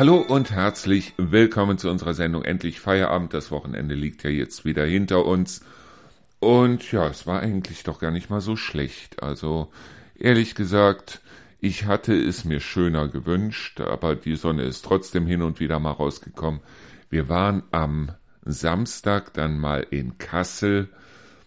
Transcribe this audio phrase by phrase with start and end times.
[0.00, 3.34] Hallo und herzlich willkommen zu unserer Sendung Endlich Feierabend.
[3.34, 5.60] Das Wochenende liegt ja jetzt wieder hinter uns.
[6.38, 9.22] Und ja, es war eigentlich doch gar nicht mal so schlecht.
[9.22, 9.70] Also
[10.18, 11.20] ehrlich gesagt,
[11.60, 15.90] ich hatte es mir schöner gewünscht, aber die Sonne ist trotzdem hin und wieder mal
[15.90, 16.60] rausgekommen.
[17.10, 20.88] Wir waren am Samstag dann mal in Kassel,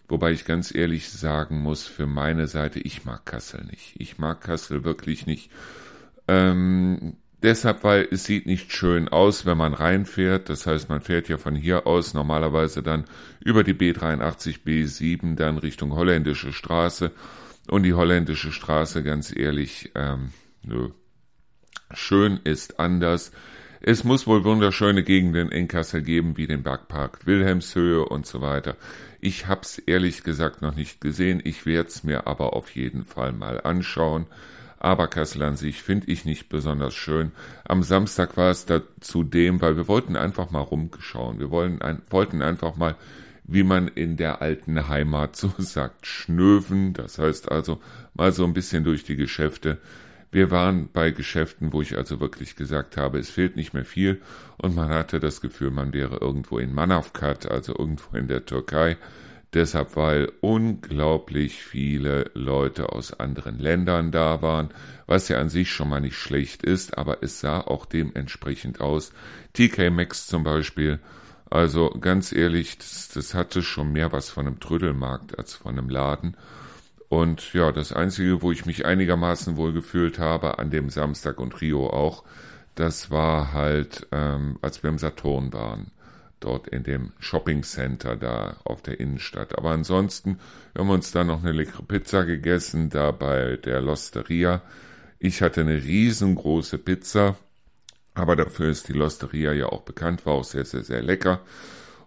[0.06, 3.96] wobei ich ganz ehrlich sagen muss, für meine Seite, ich mag Kassel nicht.
[3.98, 5.50] Ich mag Kassel wirklich nicht.
[6.28, 10.48] Ähm, Deshalb, weil es sieht nicht schön aus, wenn man reinfährt.
[10.48, 13.04] Das heißt, man fährt ja von hier aus normalerweise dann
[13.44, 17.10] über die B83, B7 dann Richtung Holländische Straße.
[17.68, 20.30] Und die Holländische Straße, ganz ehrlich, ähm,
[20.62, 20.88] nö.
[21.92, 23.30] Schön ist anders.
[23.82, 28.74] Es muss wohl wunderschöne Gegenden in Kassel geben, wie den Bergpark Wilhelmshöhe und so weiter.
[29.20, 31.42] Ich hab's ehrlich gesagt noch nicht gesehen.
[31.44, 34.28] Ich werde es mir aber auf jeden Fall mal anschauen
[34.84, 37.32] aber Kassel an sich finde ich nicht besonders schön.
[37.64, 41.38] Am Samstag war es da zudem, weil wir wollten einfach mal rumschauen.
[41.38, 42.94] Wir wollen ein, wollten einfach mal,
[43.44, 46.92] wie man in der alten Heimat so sagt, schnöven.
[46.92, 47.80] Das heißt also
[48.12, 49.78] mal so ein bisschen durch die Geschäfte.
[50.30, 54.20] Wir waren bei Geschäften, wo ich also wirklich gesagt habe, es fehlt nicht mehr viel
[54.58, 58.98] und man hatte das Gefühl, man wäre irgendwo in Manavgat, also irgendwo in der Türkei.
[59.54, 64.70] Deshalb, weil unglaublich viele Leute aus anderen Ländern da waren,
[65.06, 69.12] was ja an sich schon mal nicht schlecht ist, aber es sah auch dementsprechend aus.
[69.52, 70.98] TK Maxx zum Beispiel,
[71.50, 75.88] also ganz ehrlich, das, das hatte schon mehr was von einem Trödelmarkt als von einem
[75.88, 76.36] Laden.
[77.08, 81.60] Und ja, das Einzige, wo ich mich einigermaßen wohl gefühlt habe, an dem Samstag und
[81.60, 82.24] Rio auch,
[82.74, 85.92] das war halt, ähm, als wir im Saturn waren
[86.40, 89.56] dort in dem Shopping Center da auf der Innenstadt.
[89.56, 90.38] Aber ansonsten
[90.76, 94.62] haben wir uns da noch eine leckere Pizza gegessen, da bei der Losteria.
[95.18, 97.36] Ich hatte eine riesengroße Pizza,
[98.14, 101.40] aber dafür ist die Losteria ja auch bekannt, war auch sehr, sehr, sehr lecker.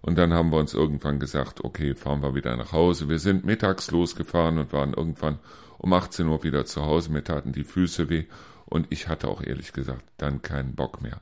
[0.02, 3.10] Und dann haben wir uns irgendwann gesagt, okay, fahren wir wieder nach Hause.
[3.10, 5.40] Wir sind mittags losgefahren und waren irgendwann
[5.80, 7.12] um 18 Uhr wieder zu Hause.
[7.12, 8.26] Mir taten die Füße weh
[8.66, 11.22] und ich hatte auch ehrlich gesagt dann keinen Bock mehr.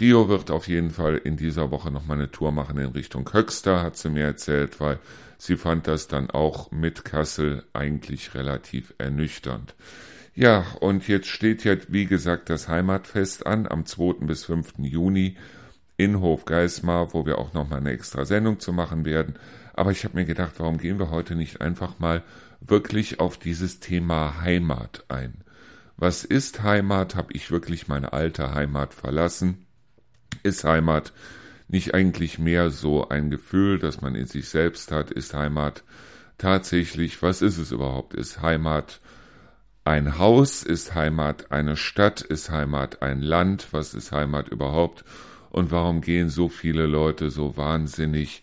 [0.00, 3.30] Rio wird auf jeden Fall in dieser Woche noch mal eine Tour machen in Richtung
[3.32, 4.98] Höxter, hat sie mir erzählt, weil
[5.38, 9.74] sie fand das dann auch mit Kassel eigentlich relativ ernüchternd.
[10.34, 14.24] Ja, und jetzt steht ja, wie gesagt, das Heimatfest an am 2.
[14.24, 14.74] bis 5.
[14.78, 15.36] Juni
[15.98, 19.34] in Hofgeismar, wo wir auch noch mal eine extra Sendung zu machen werden.
[19.74, 22.22] Aber ich habe mir gedacht, warum gehen wir heute nicht einfach mal
[22.60, 25.44] wirklich auf dieses Thema Heimat ein?
[25.98, 27.14] Was ist Heimat?
[27.14, 29.66] Habe ich wirklich meine alte Heimat verlassen?
[30.42, 31.12] Ist Heimat
[31.68, 35.10] nicht eigentlich mehr so ein Gefühl, das man in sich selbst hat?
[35.10, 35.84] Ist Heimat
[36.38, 38.14] tatsächlich, was ist es überhaupt?
[38.14, 39.00] Ist Heimat
[39.84, 40.62] ein Haus?
[40.62, 42.20] Ist Heimat eine Stadt?
[42.20, 43.68] Ist Heimat ein Land?
[43.72, 45.04] Was ist Heimat überhaupt?
[45.50, 48.42] Und warum gehen so viele Leute so wahnsinnig,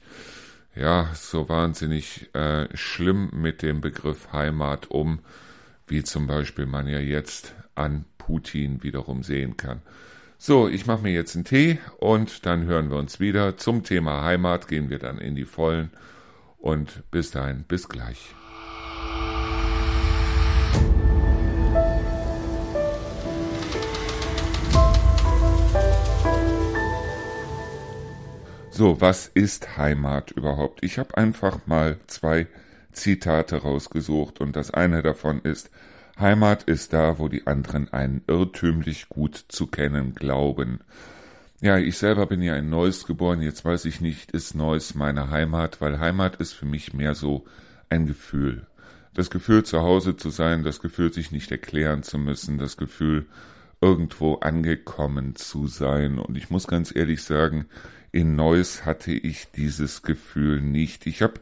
[0.75, 5.19] ja, so wahnsinnig äh, schlimm mit dem Begriff Heimat um,
[5.87, 9.81] wie zum Beispiel man ja jetzt an Putin wiederum sehen kann.
[10.41, 13.57] So, ich mache mir jetzt einen Tee und dann hören wir uns wieder.
[13.57, 15.91] Zum Thema Heimat gehen wir dann in die Vollen
[16.57, 18.33] und bis dahin, bis gleich.
[28.71, 30.85] So, was ist Heimat überhaupt?
[30.85, 32.47] Ich habe einfach mal zwei
[32.93, 35.69] Zitate rausgesucht und das eine davon ist,
[36.19, 40.79] Heimat ist da, wo die anderen einen irrtümlich gut zu kennen glauben.
[41.61, 45.29] Ja, ich selber bin ja in Neuss geboren, jetzt weiß ich nicht, ist Neuss meine
[45.29, 47.45] Heimat, weil Heimat ist für mich mehr so
[47.89, 48.65] ein Gefühl.
[49.13, 53.25] Das Gefühl, zu Hause zu sein, das Gefühl, sich nicht erklären zu müssen, das Gefühl,
[53.81, 56.19] irgendwo angekommen zu sein.
[56.19, 57.65] Und ich muss ganz ehrlich sagen,
[58.11, 61.07] in Neuss hatte ich dieses Gefühl nicht.
[61.07, 61.39] Ich habe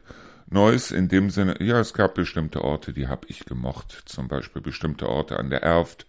[0.50, 4.03] Neues in dem Sinne, ja, es gab bestimmte Orte, die habe ich gemocht.
[4.05, 6.08] Zum Beispiel bestimmte Orte an der Erft,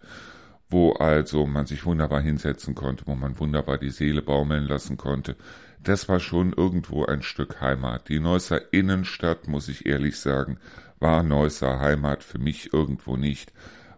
[0.71, 5.35] wo also man sich wunderbar hinsetzen konnte, wo man wunderbar die Seele baumeln lassen konnte.
[5.83, 8.09] Das war schon irgendwo ein Stück Heimat.
[8.09, 10.59] Die Neusser Innenstadt, muss ich ehrlich sagen,
[11.01, 13.53] war Neusser Heimat für mich irgendwo nicht.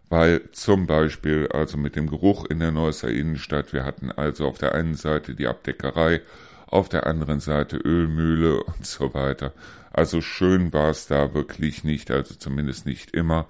[0.09, 4.59] Weil zum Beispiel, also mit dem Geruch in der Neusser Innenstadt, wir hatten also auf
[4.59, 6.23] der einen Seite die Abdeckerei,
[6.71, 9.53] auf der anderen Seite Ölmühle und so weiter.
[9.93, 13.47] Also schön war es da wirklich nicht, also zumindest nicht immer.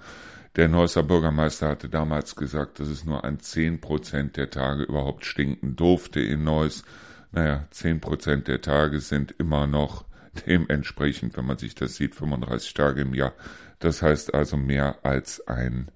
[0.55, 5.25] Der Neusser Bürgermeister hatte damals gesagt, dass es nur an zehn Prozent der Tage überhaupt
[5.25, 6.83] stinken durfte in Neuss.
[7.31, 10.03] Naja, zehn Prozent der Tage sind immer noch
[10.45, 13.33] dementsprechend, wenn man sich das sieht, 35 Tage im Jahr.
[13.79, 15.89] Das heißt also mehr als ein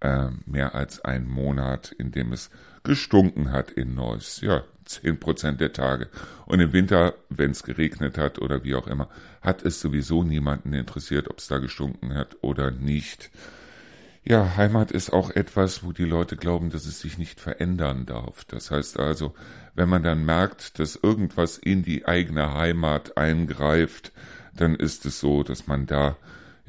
[0.00, 2.50] äh, mehr als ein Monat, in dem es
[2.82, 4.40] gestunken hat in Neuss.
[4.40, 6.08] Ja, zehn Prozent der Tage.
[6.46, 9.08] Und im Winter, wenn es geregnet hat oder wie auch immer,
[9.40, 13.30] hat es sowieso niemanden interessiert, ob es da gestunken hat oder nicht.
[14.22, 18.44] Ja, Heimat ist auch etwas, wo die Leute glauben, dass es sich nicht verändern darf.
[18.44, 19.34] Das heißt also,
[19.74, 24.12] wenn man dann merkt, dass irgendwas in die eigene Heimat eingreift,
[24.54, 26.16] dann ist es so, dass man da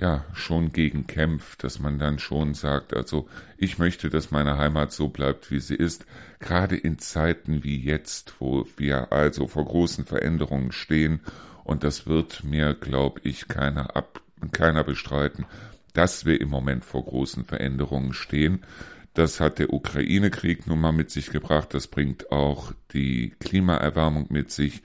[0.01, 4.91] ja schon gegen kämpft, dass man dann schon sagt, also ich möchte, dass meine Heimat
[4.91, 6.05] so bleibt, wie sie ist,
[6.39, 11.21] gerade in Zeiten wie jetzt, wo wir also vor großen Veränderungen stehen,
[11.63, 14.21] und das wird mir, glaube ich, keiner ab,
[14.51, 15.45] keiner bestreiten,
[15.93, 18.65] dass wir im Moment vor großen Veränderungen stehen.
[19.13, 21.73] Das hat der Ukraine-Krieg nun mal mit sich gebracht.
[21.73, 24.81] Das bringt auch die Klimaerwärmung mit sich.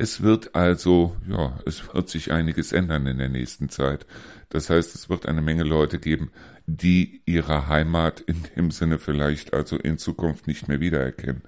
[0.00, 4.06] Es wird also, ja, es wird sich einiges ändern in der nächsten Zeit.
[4.48, 6.30] Das heißt, es wird eine Menge Leute geben,
[6.66, 11.42] die ihre Heimat in dem Sinne vielleicht also in Zukunft nicht mehr wiedererkennen.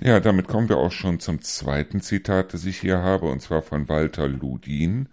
[0.00, 3.62] Ja, damit kommen wir auch schon zum zweiten Zitat, das ich hier habe, und zwar
[3.62, 5.08] von Walter Ludin.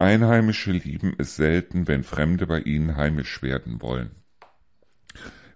[0.00, 4.10] Einheimische lieben es selten, wenn Fremde bei ihnen heimisch werden wollen.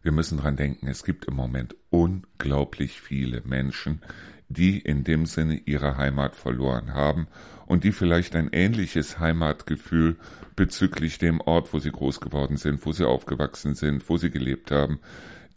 [0.00, 4.02] Wir müssen dran denken, es gibt im Moment unglaublich viele Menschen,
[4.48, 7.26] die in dem Sinne ihre Heimat verloren haben
[7.66, 10.16] und die vielleicht ein ähnliches Heimatgefühl
[10.54, 14.70] bezüglich dem Ort, wo sie groß geworden sind, wo sie aufgewachsen sind, wo sie gelebt
[14.70, 15.00] haben,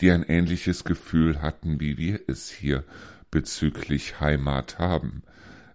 [0.02, 2.84] die ein ähnliches Gefühl hatten, wie wir es hier
[3.32, 5.24] bezüglich Heimat haben.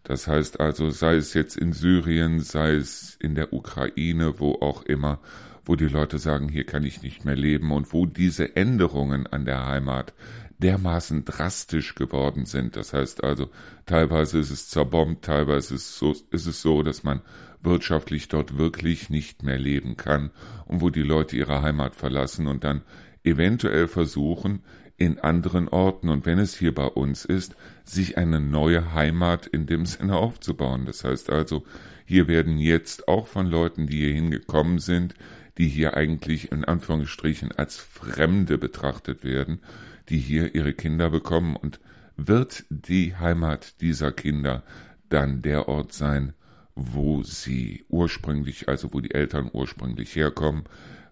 [0.03, 4.83] Das heißt also, sei es jetzt in Syrien, sei es in der Ukraine, wo auch
[4.83, 5.19] immer,
[5.65, 9.47] wo die Leute sagen, hier kann ich nicht mehr leben und wo diese Änderungen an
[9.47, 10.13] der Heimat
[10.59, 12.77] dermaßen drastisch geworden sind.
[12.77, 13.51] Das heißt also,
[13.87, 17.21] teilweise ist es zerbombt, teilweise ist es so, ist es so dass man
[17.63, 20.31] wirtschaftlich dort wirklich nicht mehr leben kann
[20.67, 22.83] und wo die Leute ihre Heimat verlassen und dann
[23.25, 24.63] eventuell versuchen,
[24.97, 29.67] in anderen Orten und wenn es hier bei uns ist, sich eine neue Heimat in
[29.67, 30.87] dem Sinne aufzubauen.
[30.87, 31.65] Das heißt also,
[32.07, 35.15] hier werden jetzt auch von Leuten, die hier hingekommen sind,
[35.59, 39.61] die hier eigentlich in Anführungsstrichen als Fremde betrachtet werden,
[40.09, 41.81] die hier ihre Kinder bekommen und
[42.17, 44.63] wird die Heimat dieser Kinder
[45.09, 46.33] dann der Ort sein,
[46.75, 50.65] wo sie ursprünglich, also wo die Eltern ursprünglich herkommen,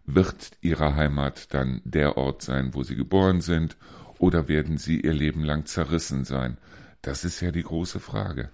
[0.04, 3.76] wird ihre Heimat dann der Ort sein, wo sie geboren sind,
[4.18, 6.58] oder werden sie ihr Leben lang zerrissen sein?
[7.00, 8.50] Das ist ja die große Frage.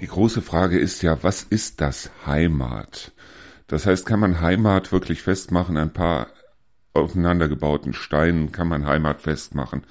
[0.00, 3.12] Die große Frage ist ja, was ist das Heimat?
[3.66, 5.76] Das heißt, kann man Heimat wirklich festmachen?
[5.76, 6.28] Ein paar
[6.92, 9.82] aufeinandergebauten Steinen kann man Heimat festmachen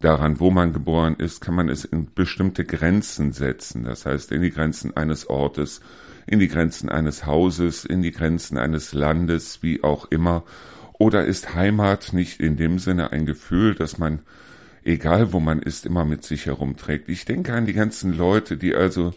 [0.00, 3.84] daran, wo man geboren ist, kann man es in bestimmte Grenzen setzen.
[3.84, 5.80] Das heißt, in die Grenzen eines Ortes,
[6.26, 10.44] in die Grenzen eines Hauses, in die Grenzen eines Landes, wie auch immer.
[10.98, 14.20] Oder ist Heimat nicht in dem Sinne ein Gefühl, dass man,
[14.82, 17.08] egal wo man ist, immer mit sich herumträgt?
[17.08, 19.14] Ich denke an die ganzen Leute, die also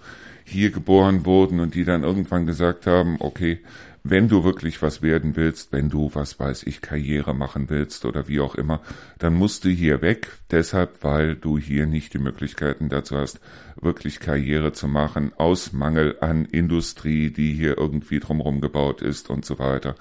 [0.50, 3.60] hier geboren wurden und die dann irgendwann gesagt haben, okay,
[4.04, 8.28] wenn du wirklich was werden willst, wenn du, was weiß ich, Karriere machen willst oder
[8.28, 8.82] wie auch immer,
[9.18, 13.40] dann musst du hier weg, deshalb, weil du hier nicht die Möglichkeiten dazu hast,
[13.80, 19.46] wirklich Karriere zu machen, aus Mangel an Industrie, die hier irgendwie drumherum gebaut ist und
[19.46, 19.96] so weiter.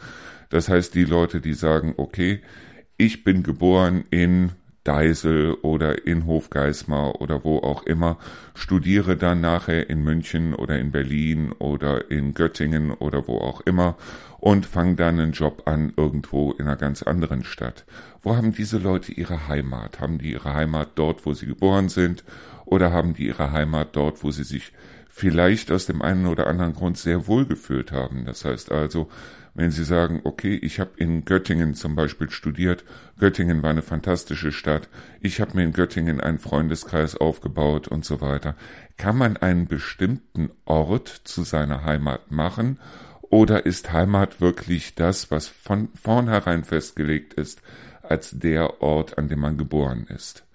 [0.48, 2.40] Das heißt, die Leute, die sagen, okay,
[2.96, 4.52] ich bin geboren in
[4.88, 8.16] Deisel oder in Hofgeismar oder wo auch immer,
[8.54, 13.98] studiere dann nachher in München oder in Berlin oder in Göttingen oder wo auch immer
[14.38, 17.84] und fange dann einen Job an irgendwo in einer ganz anderen Stadt.
[18.22, 20.00] Wo haben diese Leute ihre Heimat?
[20.00, 22.24] Haben die ihre Heimat dort, wo sie geboren sind
[22.64, 24.72] oder haben die ihre Heimat dort, wo sie sich
[25.18, 28.24] vielleicht aus dem einen oder anderen Grund sehr wohl gefühlt haben?
[28.24, 29.08] Das heißt also,
[29.54, 32.84] wenn Sie sagen, okay, ich habe in Göttingen zum Beispiel studiert,
[33.18, 34.88] Göttingen war eine fantastische Stadt,
[35.20, 38.54] ich habe mir in Göttingen einen Freundeskreis aufgebaut und so weiter,
[38.96, 42.78] kann man einen bestimmten Ort zu seiner Heimat machen
[43.22, 47.60] oder ist Heimat wirklich das, was von vornherein festgelegt ist
[48.02, 50.47] als der Ort, an dem man geboren ist?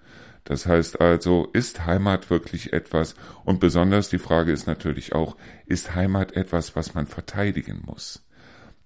[0.43, 5.95] Das heißt also, ist Heimat wirklich etwas, und besonders die Frage ist natürlich auch, ist
[5.95, 8.25] Heimat etwas, was man verteidigen muss?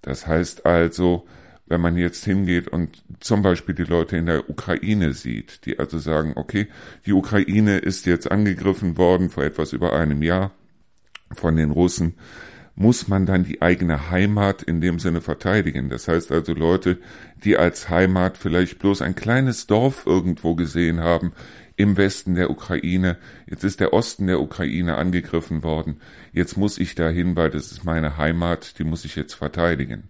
[0.02, 1.26] Das heißt also,
[1.66, 5.98] wenn man jetzt hingeht und zum Beispiel die Leute in der Ukraine sieht, die also
[5.98, 6.68] sagen, okay,
[7.04, 10.52] die Ukraine ist jetzt angegriffen worden vor etwas über einem Jahr
[11.32, 12.14] von den Russen.
[12.80, 15.88] Muss man dann die eigene Heimat in dem Sinne verteidigen.
[15.88, 16.98] Das heißt also Leute,
[17.42, 21.32] die als Heimat vielleicht bloß ein kleines Dorf irgendwo gesehen haben,
[21.74, 23.16] im Westen der Ukraine.
[23.50, 26.00] Jetzt ist der Osten der Ukraine angegriffen worden.
[26.32, 30.08] Jetzt muss ich dahin, weil das ist meine Heimat, die muss ich jetzt verteidigen.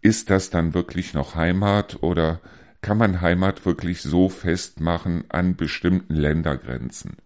[0.00, 2.40] Ist das dann wirklich noch Heimat oder
[2.82, 7.16] kann man Heimat wirklich so festmachen an bestimmten Ländergrenzen?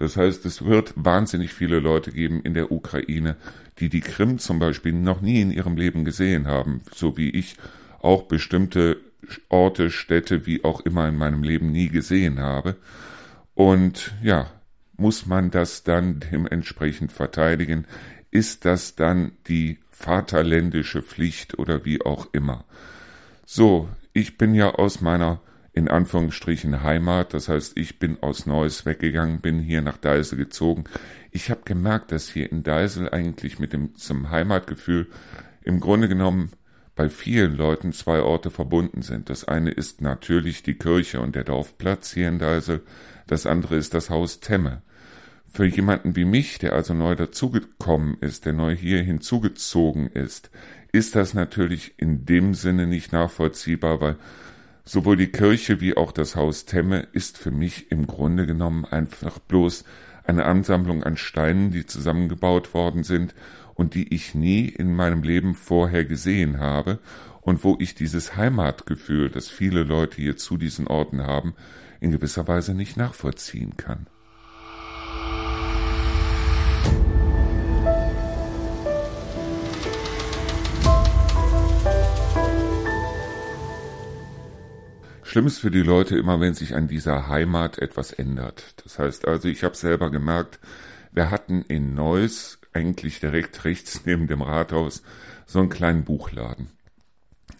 [0.00, 3.36] Das heißt, es wird wahnsinnig viele Leute geben in der Ukraine,
[3.80, 7.56] die die Krim zum Beispiel noch nie in ihrem Leben gesehen haben, so wie ich
[8.00, 8.96] auch bestimmte
[9.50, 12.76] Orte, Städte, wie auch immer in meinem Leben nie gesehen habe.
[13.52, 14.50] Und ja,
[14.96, 17.84] muss man das dann dementsprechend verteidigen?
[18.30, 22.64] Ist das dann die vaterländische Pflicht oder wie auch immer?
[23.44, 25.42] So, ich bin ja aus meiner
[25.72, 30.84] in Anführungsstrichen Heimat, das heißt, ich bin aus Neuss weggegangen, bin hier nach Deisel gezogen.
[31.30, 35.06] Ich habe gemerkt, dass hier in Deisel eigentlich mit dem zum Heimatgefühl
[35.62, 36.50] im Grunde genommen
[36.96, 39.30] bei vielen Leuten zwei Orte verbunden sind.
[39.30, 42.82] Das eine ist natürlich die Kirche und der Dorfplatz hier in Deisel,
[43.26, 44.82] das andere ist das Haus Temme.
[45.52, 50.50] Für jemanden wie mich, der also neu dazugekommen ist, der neu hier hinzugezogen ist,
[50.92, 54.16] ist das natürlich in dem Sinne nicht nachvollziehbar, weil
[54.90, 59.38] sowohl die Kirche wie auch das Haus Temme ist für mich im Grunde genommen einfach
[59.38, 59.84] bloß
[60.24, 63.32] eine Ansammlung an Steinen, die zusammengebaut worden sind
[63.74, 66.98] und die ich nie in meinem Leben vorher gesehen habe
[67.40, 71.54] und wo ich dieses Heimatgefühl, das viele Leute hier zu diesen Orten haben,
[72.00, 74.08] in gewisser Weise nicht nachvollziehen kann.
[85.30, 88.74] Schlimm ist für die Leute immer, wenn sich an dieser Heimat etwas ändert.
[88.82, 90.58] Das heißt also, ich habe selber gemerkt,
[91.12, 95.04] wir hatten in Neuss eigentlich direkt rechts neben dem Rathaus
[95.46, 96.70] so einen kleinen Buchladen.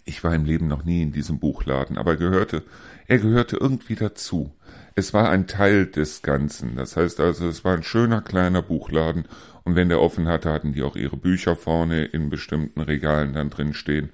[0.03, 2.63] Ich war im Leben noch nie in diesem Buchladen, aber er gehörte,
[3.07, 4.53] er gehörte irgendwie dazu.
[4.95, 6.75] Es war ein Teil des Ganzen.
[6.75, 9.29] Das heißt also, es war ein schöner kleiner Buchladen
[9.63, 13.49] und wenn der offen hatte, hatten die auch ihre Bücher vorne in bestimmten Regalen dann
[13.49, 14.09] drin stehen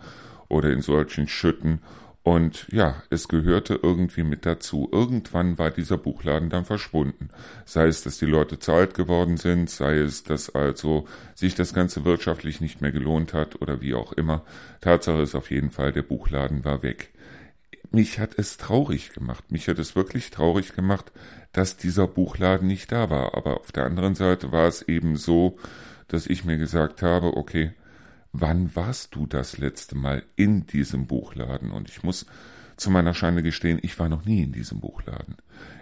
[0.47, 1.79] oder in solchen Schütten
[2.27, 4.89] und ja, es gehörte irgendwie mit dazu.
[4.91, 7.29] Irgendwann war dieser Buchladen dann verschwunden.
[7.63, 11.73] Sei es, dass die Leute zu alt geworden sind, sei es, dass also sich das
[11.73, 14.43] Ganze wirtschaftlich nicht mehr gelohnt hat oder wie auch immer.
[14.81, 17.13] Tatsache ist auf jeden Fall, der Buchladen war weg.
[17.91, 19.49] Mich hat es traurig gemacht.
[19.49, 21.13] Mich hat es wirklich traurig gemacht,
[21.53, 23.37] dass dieser Buchladen nicht da war.
[23.37, 25.57] Aber auf der anderen Seite war es eben so,
[26.09, 27.71] dass ich mir gesagt habe, okay,
[28.31, 31.71] wann warst du das letzte Mal in diesem Buchladen?
[31.71, 32.25] Und ich muss
[32.77, 35.37] zu meiner Scheine gestehen, ich war noch nie in diesem Buchladen.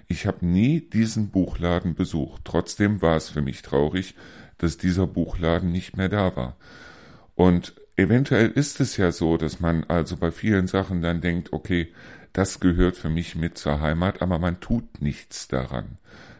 [0.08, 2.42] Ich habe nie diesen Buchladen besucht.
[2.46, 4.16] Trotzdem war es für mich traurig,
[4.58, 6.56] dass dieser Buchladen nicht mehr da war.
[7.36, 11.92] Und eventuell ist es ja so, dass man also bei vielen Sachen dann denkt, okay,
[12.34, 15.98] das gehört für mich mit zur Heimat, aber man tut nichts daran.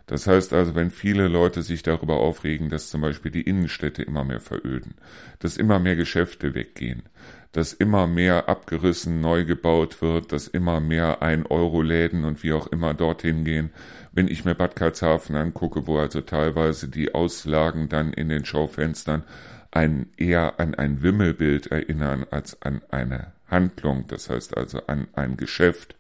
[0.08, 4.24] Das heißt also, wenn viele Leute sich darüber aufregen, dass zum Beispiel die Innenstädte immer
[4.24, 4.94] mehr veröden,
[5.40, 7.04] dass immer mehr Geschäfte weggehen,
[7.52, 12.94] dass immer mehr abgerissen neu gebaut wird, dass immer mehr Ein-Euro-Läden und wie auch immer
[12.94, 13.72] dorthin gehen.
[14.12, 19.24] Wenn ich mir Bad Karlshafen angucke, wo also teilweise die Auslagen dann in den Schaufenstern
[19.72, 25.36] ein, eher an ein Wimmelbild erinnern als an eine Handlung, das heißt also an ein
[25.36, 25.96] Geschäft,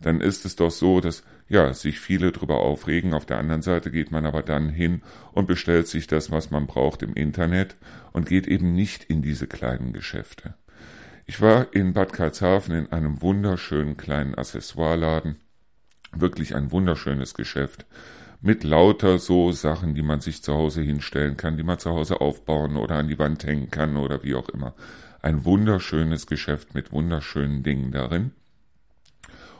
[0.00, 3.14] dann ist es doch so, dass ja, sich viele drüber aufregen.
[3.14, 6.66] Auf der anderen Seite geht man aber dann hin und bestellt sich das, was man
[6.66, 7.76] braucht im Internet
[8.12, 10.54] und geht eben nicht in diese kleinen Geschäfte.
[11.24, 15.36] Ich war in Bad Karlshafen in einem wunderschönen kleinen Accessoireladen.
[16.12, 17.86] Wirklich ein wunderschönes Geschäft.
[18.40, 22.20] Mit lauter so Sachen, die man sich zu Hause hinstellen kann, die man zu Hause
[22.20, 24.74] aufbauen oder an die Wand hängen kann oder wie auch immer.
[25.20, 28.32] Ein wunderschönes Geschäft mit wunderschönen Dingen darin.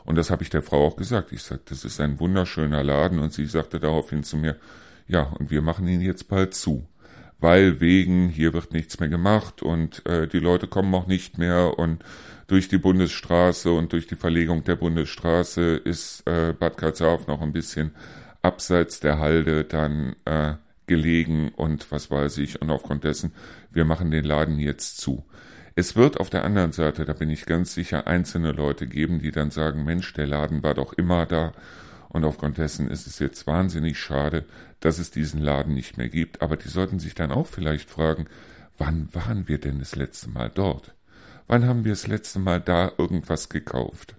[0.07, 1.33] Und das habe ich der Frau auch gesagt.
[1.33, 3.19] Ich sagte, das ist ein wunderschöner Laden.
[3.19, 4.55] Und sie sagte daraufhin zu mir,
[5.05, 6.87] ja, und wir machen ihn jetzt bald zu.
[7.39, 11.77] Weil wegen, hier wird nichts mehr gemacht und äh, die Leute kommen auch nicht mehr
[11.77, 12.03] und
[12.47, 17.51] durch die Bundesstraße und durch die Verlegung der Bundesstraße ist äh, Bad Karlshafen noch ein
[17.51, 17.91] bisschen
[18.41, 20.53] abseits der Halde dann äh,
[20.87, 22.61] gelegen und was weiß ich.
[22.61, 23.33] Und aufgrund dessen,
[23.71, 25.25] wir machen den Laden jetzt zu.
[25.79, 29.29] Es wird auf der anderen Seite, da bin ich ganz sicher, einzelne Leute geben, die
[29.29, 31.53] dann sagen, Mensch, der Laden war doch immer da
[32.09, 34.45] und aufgrund dessen ist es jetzt wahnsinnig schade,
[34.79, 36.41] dass es diesen Laden nicht mehr gibt.
[36.41, 38.25] Aber die sollten sich dann auch vielleicht fragen,
[38.79, 40.95] wann waren wir denn das letzte Mal dort?
[41.45, 44.15] Wann haben wir das letzte Mal da irgendwas gekauft?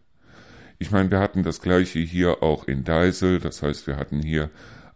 [0.78, 4.48] Ich meine, wir hatten das gleiche hier auch in Deisel, das heißt, wir hatten hier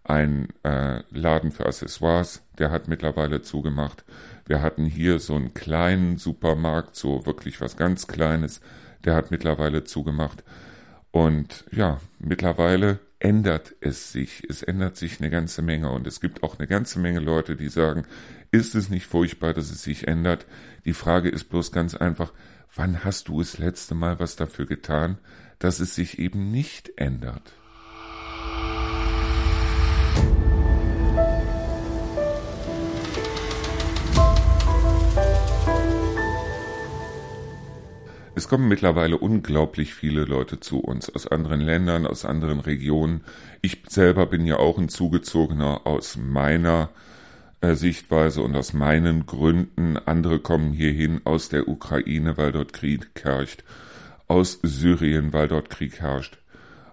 [0.04, 4.04] ein äh, Laden für Accessoires, der hat mittlerweile zugemacht.
[4.46, 8.60] Wir hatten hier so einen kleinen Supermarkt, so wirklich was ganz Kleines,
[9.04, 10.44] der hat mittlerweile zugemacht.
[11.10, 14.42] Und ja, mittlerweile ändert es sich.
[14.48, 15.90] Es ändert sich eine ganze Menge.
[15.90, 18.04] Und es gibt auch eine ganze Menge Leute, die sagen,
[18.50, 20.46] ist es nicht furchtbar, dass es sich ändert?
[20.84, 22.32] Die Frage ist bloß ganz einfach,
[22.74, 25.18] wann hast du das letzte Mal was dafür getan,
[25.58, 27.52] dass es sich eben nicht ändert?
[38.42, 43.20] Es kommen mittlerweile unglaublich viele Leute zu uns aus anderen Ländern, aus anderen Regionen.
[43.60, 46.90] Ich selber bin ja auch ein Zugezogener aus meiner
[47.60, 49.96] äh, Sichtweise und aus meinen Gründen.
[49.96, 53.62] Andere kommen hierhin aus der Ukraine, weil dort Krieg herrscht,
[54.26, 56.38] aus Syrien, weil dort Krieg herrscht,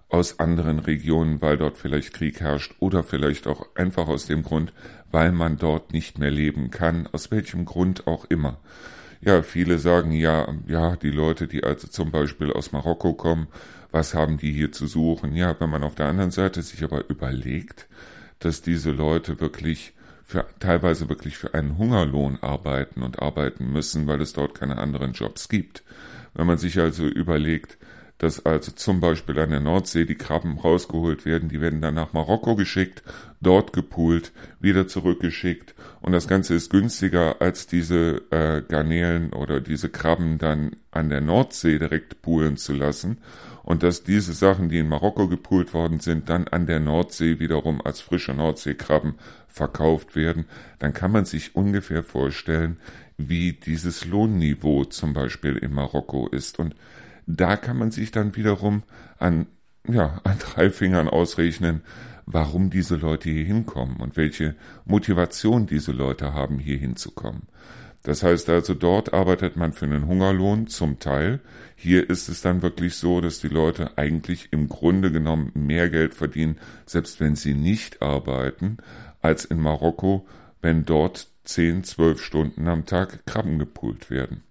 [0.08, 4.72] aus anderen Regionen, weil dort vielleicht Krieg herrscht oder vielleicht auch einfach aus dem Grund,
[5.12, 8.60] weil man dort nicht mehr leben kann, aus welchem Grund auch immer.
[9.22, 13.48] Ja, viele sagen ja, ja, die Leute, die also zum Beispiel aus Marokko kommen,
[13.92, 15.36] was haben die hier zu suchen?
[15.36, 17.88] Ja, wenn man auf der anderen Seite sich aber überlegt,
[18.40, 24.22] dass diese Leute wirklich für, teilweise wirklich für einen Hungerlohn arbeiten und arbeiten müssen, weil
[24.22, 25.84] es dort keine anderen Jobs gibt.
[26.34, 27.78] Wenn man sich also überlegt,
[28.20, 32.14] dass also zum Beispiel an der Nordsee die Krabben rausgeholt werden, die werden dann nach
[32.14, 33.04] Marokko geschickt,
[33.42, 39.90] dort gepoolt, wieder zurückgeschickt und das Ganze ist günstiger als diese äh, Garnelen oder diese
[39.90, 43.18] Krabben dann an der Nordsee direkt poolen zu lassen.
[43.64, 47.82] Und dass diese Sachen, die in Marokko gepoolt worden sind, dann an der Nordsee wiederum
[47.86, 49.16] als frische Nordseekrabben
[49.48, 50.46] verkauft werden,
[50.80, 52.78] dann kann man sich ungefähr vorstellen,
[53.18, 56.58] wie dieses Lohnniveau zum Beispiel in Marokko ist.
[56.58, 56.76] Und
[57.28, 58.84] da kann man sich dann wiederum
[59.20, 59.46] an,
[59.88, 61.82] ja, an drei Fingern ausrechnen,
[62.32, 64.56] warum diese Leute hier hinkommen und welche
[64.86, 67.44] Motivation diese Leute haben, hier hinzukommen.
[68.04, 71.42] Das heißt also, dort arbeitet man für einen Hungerlohn zum Teil.
[71.76, 76.14] Hier ist es dann wirklich so, dass die Leute eigentlich im Grunde genommen mehr Geld
[76.14, 78.78] verdienen, selbst wenn sie nicht arbeiten,
[79.22, 80.28] als in Marokko,
[80.62, 84.44] wenn dort zehn, zwölf Stunden am Tag Krabben gepult werden.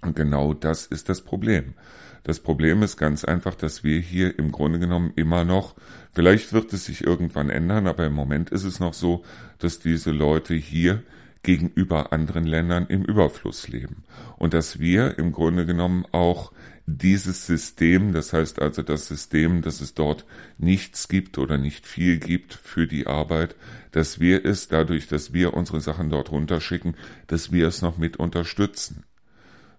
[0.00, 1.74] Und genau das ist das Problem.
[2.22, 5.74] Das Problem ist ganz einfach, dass wir hier im Grunde genommen immer noch,
[6.12, 9.24] vielleicht wird es sich irgendwann ändern, aber im Moment ist es noch so,
[9.58, 11.02] dass diese Leute hier
[11.42, 14.04] gegenüber anderen Ländern im Überfluss leben.
[14.36, 16.52] Und dass wir im Grunde genommen auch
[16.86, 20.26] dieses System, das heißt also das System, dass es dort
[20.58, 23.54] nichts gibt oder nicht viel gibt für die Arbeit,
[23.92, 28.16] dass wir es dadurch, dass wir unsere Sachen dort runterschicken, dass wir es noch mit
[28.18, 29.04] unterstützen.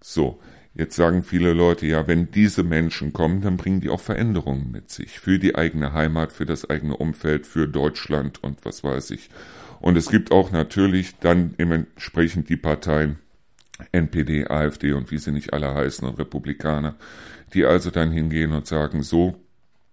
[0.00, 0.40] So,
[0.74, 4.90] jetzt sagen viele Leute, ja, wenn diese Menschen kommen, dann bringen die auch Veränderungen mit
[4.90, 9.28] sich für die eigene Heimat, für das eigene Umfeld, für Deutschland und was weiß ich.
[9.80, 13.18] Und es gibt auch natürlich dann entsprechend die Parteien,
[13.90, 16.94] NPD, AfD und wie sie nicht alle heißen und Republikaner,
[17.52, 19.36] die also dann hingehen und sagen, so,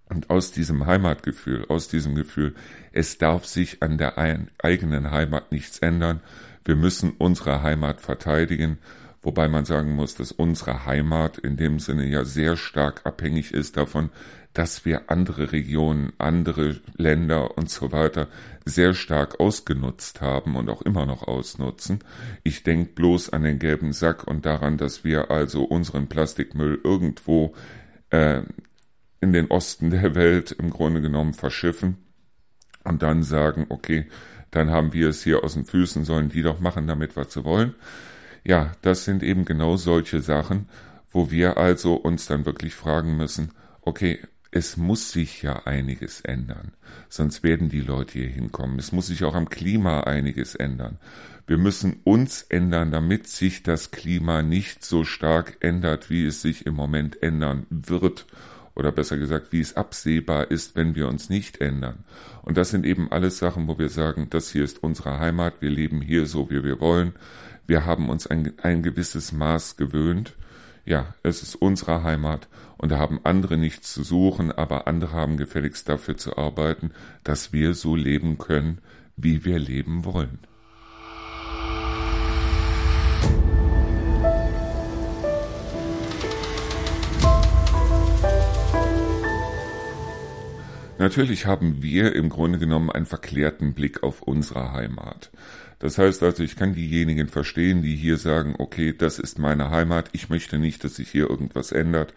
[0.08, 2.56] und aus diesem Heimatgefühl, aus diesem Gefühl,
[2.92, 6.22] es darf sich an der eigenen Heimat nichts ändern,
[6.66, 8.78] wir müssen unsere Heimat verteidigen
[9.22, 13.78] wobei man sagen muss, dass unsere Heimat in dem Sinne ja sehr stark abhängig ist
[13.78, 14.10] davon,
[14.54, 18.28] dass wir andere Regionen, andere Länder und so weiter
[18.66, 22.00] sehr stark ausgenutzt haben und auch immer noch ausnutzen.
[22.44, 27.54] Ich denke bloß an den gelben Sack und daran, dass wir also unseren Plastikmüll irgendwo
[28.10, 28.42] äh,
[29.22, 31.98] in den Osten der Welt im Grunde genommen verschiffen
[32.84, 34.08] und dann sagen, okay,
[34.52, 37.44] dann haben wir es hier aus den Füßen, sollen die doch machen damit, was sie
[37.44, 37.76] wollen.
[38.44, 40.70] Ja, das sind eben genau solche Sachen,
[41.12, 44.20] wo wir also uns dann wirklich fragen müssen, okay,
[44.52, 46.72] es muss sich ja einiges ändern,
[47.08, 48.80] sonst werden die Leute hier hinkommen.
[48.80, 50.98] Es muss sich auch am Klima einiges ändern.
[51.46, 56.66] Wir müssen uns ändern, damit sich das Klima nicht so stark ändert, wie es sich
[56.66, 58.26] im Moment ändern wird
[58.76, 62.06] oder besser gesagt, wie es absehbar ist, wenn wir uns nicht ändern.
[62.44, 65.70] Und das sind eben alles Sachen, wo wir sagen, das hier ist unsere Heimat, wir
[65.70, 67.14] leben hier so, wie wir wollen.
[67.70, 70.34] Wir haben uns ein, ein gewisses Maß gewöhnt.
[70.86, 72.48] Ja, es ist unsere Heimat
[72.80, 76.90] und da haben andere nichts zu suchen, aber andere haben gefälligst dafür zu arbeiten,
[77.24, 78.80] dass wir so leben können,
[79.18, 80.40] wie wir leben wollen.
[90.98, 95.30] Natürlich haben wir im Grunde genommen einen verklärten Blick auf unsere Heimat.
[95.80, 100.10] Das heißt also, ich kann diejenigen verstehen, die hier sagen, okay, das ist meine Heimat,
[100.12, 102.14] ich möchte nicht, dass sich hier irgendwas ändert.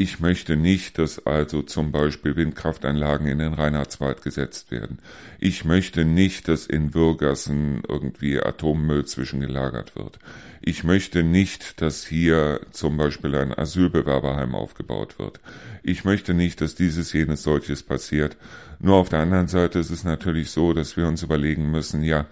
[0.00, 4.98] Ich möchte nicht, dass also zum Beispiel Windkraftanlagen in den Reinhardswald gesetzt werden.
[5.40, 10.20] Ich möchte nicht, dass in Würgassen irgendwie Atommüll zwischengelagert wird.
[10.60, 15.40] Ich möchte nicht, dass hier zum Beispiel ein Asylbewerberheim aufgebaut wird.
[15.82, 18.36] Ich möchte nicht, dass dieses, jenes, solches passiert.
[18.78, 22.26] Nur auf der anderen Seite ist es natürlich so, dass wir uns überlegen müssen, ja,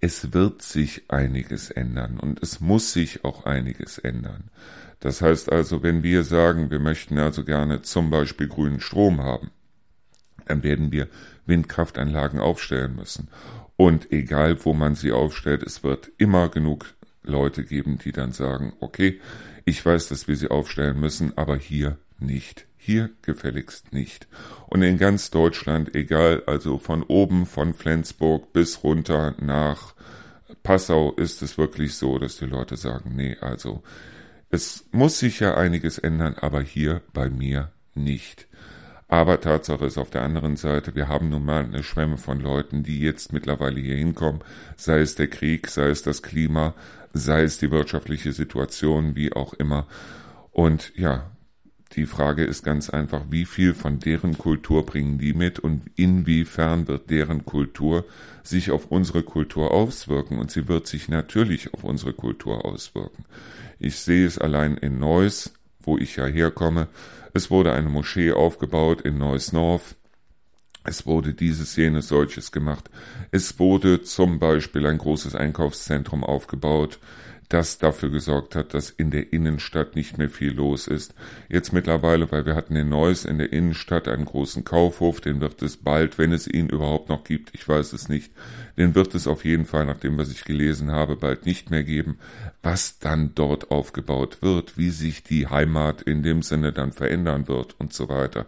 [0.00, 4.50] es wird sich einiges ändern und es muss sich auch einiges ändern.
[5.00, 9.50] Das heißt also, wenn wir sagen, wir möchten also gerne zum Beispiel grünen Strom haben,
[10.46, 11.08] dann werden wir
[11.46, 13.28] Windkraftanlagen aufstellen müssen.
[13.76, 18.72] Und egal, wo man sie aufstellt, es wird immer genug Leute geben, die dann sagen,
[18.80, 19.20] okay,
[19.64, 22.66] ich weiß, dass wir sie aufstellen müssen, aber hier nicht.
[22.90, 24.26] Hier gefälligst nicht.
[24.66, 29.94] Und in ganz Deutschland, egal, also von oben, von Flensburg bis runter nach
[30.64, 33.84] Passau ist es wirklich so, dass die Leute sagen, nee, also
[34.50, 38.48] es muss sich ja einiges ändern, aber hier bei mir nicht.
[39.06, 42.82] Aber Tatsache ist auf der anderen Seite, wir haben nun mal eine Schwemme von Leuten,
[42.82, 44.40] die jetzt mittlerweile hier hinkommen,
[44.76, 46.74] sei es der Krieg, sei es das Klima,
[47.12, 49.86] sei es die wirtschaftliche Situation, wie auch immer.
[50.50, 51.30] Und ja,
[51.96, 56.86] die Frage ist ganz einfach, wie viel von deren Kultur bringen die mit und inwiefern
[56.86, 58.04] wird deren Kultur
[58.44, 63.24] sich auf unsere Kultur auswirken und sie wird sich natürlich auf unsere Kultur auswirken.
[63.80, 66.86] Ich sehe es allein in Neuss, wo ich ja herkomme.
[67.34, 69.96] Es wurde eine Moschee aufgebaut in Neuss North.
[70.84, 72.88] Es wurde dieses, jenes, solches gemacht.
[73.32, 77.00] Es wurde zum Beispiel ein großes Einkaufszentrum aufgebaut
[77.50, 81.14] das dafür gesorgt hat, dass in der Innenstadt nicht mehr viel los ist.
[81.48, 85.60] Jetzt mittlerweile, weil wir hatten in Neuss in der Innenstadt einen großen Kaufhof, den wird
[85.60, 88.32] es bald, wenn es ihn überhaupt noch gibt, ich weiß es nicht,
[88.78, 91.82] den wird es auf jeden Fall, nach dem, was ich gelesen habe, bald nicht mehr
[91.82, 92.18] geben.
[92.62, 97.74] Was dann dort aufgebaut wird, wie sich die Heimat in dem Sinne dann verändern wird
[97.78, 98.46] und so weiter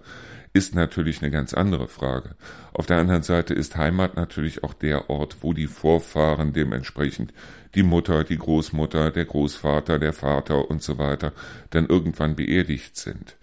[0.53, 2.35] ist natürlich eine ganz andere Frage.
[2.73, 7.33] Auf der anderen Seite ist Heimat natürlich auch der Ort, wo die Vorfahren dementsprechend
[7.75, 11.33] die Mutter, die Großmutter, der Großvater, der Vater und so weiter
[11.71, 13.37] dann irgendwann beerdigt sind.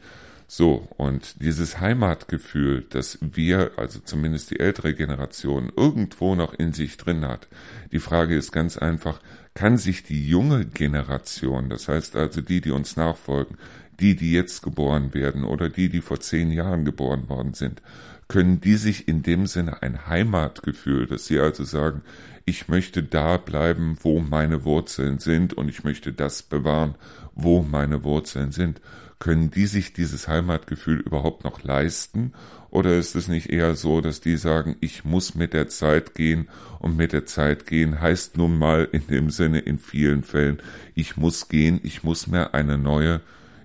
[0.51, 6.97] So, und dieses Heimatgefühl, das wir, also zumindest die ältere Generation, irgendwo noch in sich
[6.97, 7.47] drin hat.
[7.91, 9.21] Die Frage ist ganz einfach,
[9.53, 13.57] kann sich die junge Generation, das heißt also die, die uns nachfolgen,
[13.99, 17.83] die, die jetzt geboren werden oder die, die vor zehn Jahren geboren worden sind,
[18.27, 22.01] können die sich in dem Sinne ein Heimatgefühl, dass sie also sagen,
[22.45, 26.95] ich möchte da bleiben, wo meine Wurzeln sind und ich möchte das bewahren,
[27.35, 28.81] wo meine Wurzeln sind.
[29.19, 32.33] Können die sich dieses Heimatgefühl überhaupt noch leisten?
[32.71, 36.47] Oder ist es nicht eher so, dass die sagen, ich muss mit der Zeit gehen
[36.79, 40.61] und mit der Zeit gehen heißt nun mal in dem Sinne in vielen Fällen,
[40.95, 43.21] ich muss gehen, ich muss mir eine neue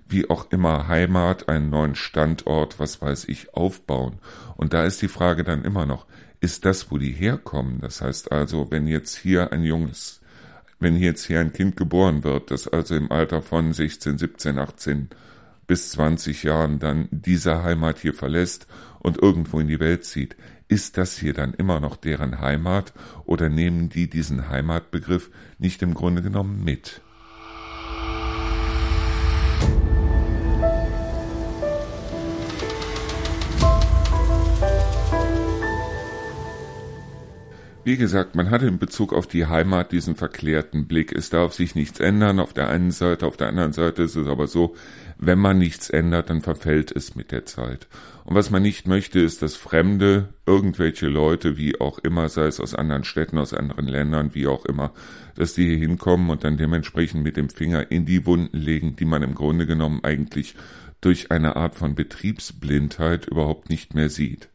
[0.07, 4.19] wie auch immer Heimat, einen neuen Standort, was weiß ich, aufbauen.
[4.55, 6.05] Und da ist die Frage dann immer noch,
[6.41, 7.79] ist das, wo die herkommen?
[7.81, 10.21] Das heißt also, wenn jetzt hier ein junges,
[10.79, 15.09] wenn jetzt hier ein Kind geboren wird, das also im Alter von 16, 17, 18
[15.67, 18.67] bis 20 Jahren dann diese Heimat hier verlässt
[18.99, 20.35] und irgendwo in die Welt zieht,
[20.67, 22.93] ist das hier dann immer noch deren Heimat
[23.25, 27.01] oder nehmen die diesen Heimatbegriff nicht im Grunde genommen mit?
[37.85, 41.11] Wie gesagt, man hat in Bezug auf die Heimat diesen verklärten Blick.
[41.11, 44.25] Es darf sich nichts ändern auf der einen Seite, auf der anderen Seite ist es
[44.25, 44.75] aber so,
[45.17, 47.87] wenn man nichts ändert, dann verfällt es mit der Zeit.
[48.25, 52.59] Und was man nicht möchte, ist, dass Fremde, irgendwelche Leute, wie auch immer, sei es
[52.59, 54.91] aus anderen Städten, aus anderen Ländern, wie auch immer,
[55.35, 59.05] dass die hier hinkommen und dann dementsprechend mit dem Finger in die Wunden legen, die
[59.05, 60.55] man im Grunde genommen eigentlich
[61.01, 64.49] durch eine Art von Betriebsblindheit überhaupt nicht mehr sieht.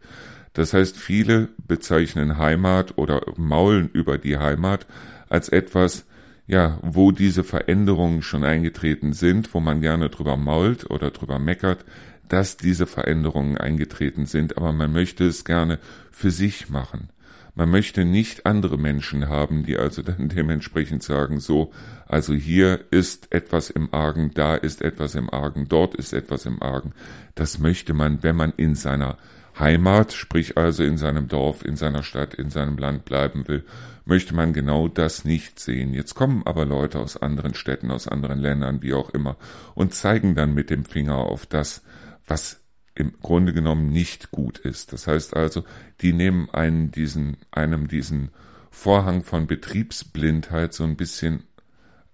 [0.53, 4.87] Das heißt, viele bezeichnen Heimat oder maulen über die Heimat
[5.29, 6.07] als etwas,
[6.51, 11.85] ja, wo diese Veränderungen schon eingetreten sind, wo man gerne drüber mault oder drüber meckert,
[12.29, 15.79] dass diese Veränderungen eingetreten sind, aber man möchte es gerne
[16.11, 17.11] für sich machen.
[17.55, 21.71] Man möchte nicht andere Menschen haben, die also dann dementsprechend sagen, so,
[22.09, 26.61] also hier ist etwas im Argen, da ist etwas im Argen, dort ist etwas im
[26.61, 26.95] Argen.
[27.37, 29.19] Das möchte man, wenn man in seiner
[29.57, 33.65] Heimat, sprich also in seinem Dorf, in seiner Stadt, in seinem Land bleiben will,
[34.05, 35.95] möchte man genau das nicht sehen.
[35.95, 39.37] Jetzt kommen aber Leute aus anderen Städten, aus anderen Ländern, wie auch immer,
[39.75, 41.83] und zeigen dann mit dem Finger auf das,
[42.27, 42.61] was
[42.95, 44.93] im Grunde genommen nicht gut ist.
[44.93, 45.65] Das heißt also,
[46.01, 48.31] die nehmen einen diesen, einem diesen
[48.71, 51.45] Vorhang von Betriebsblindheit so ein bisschen,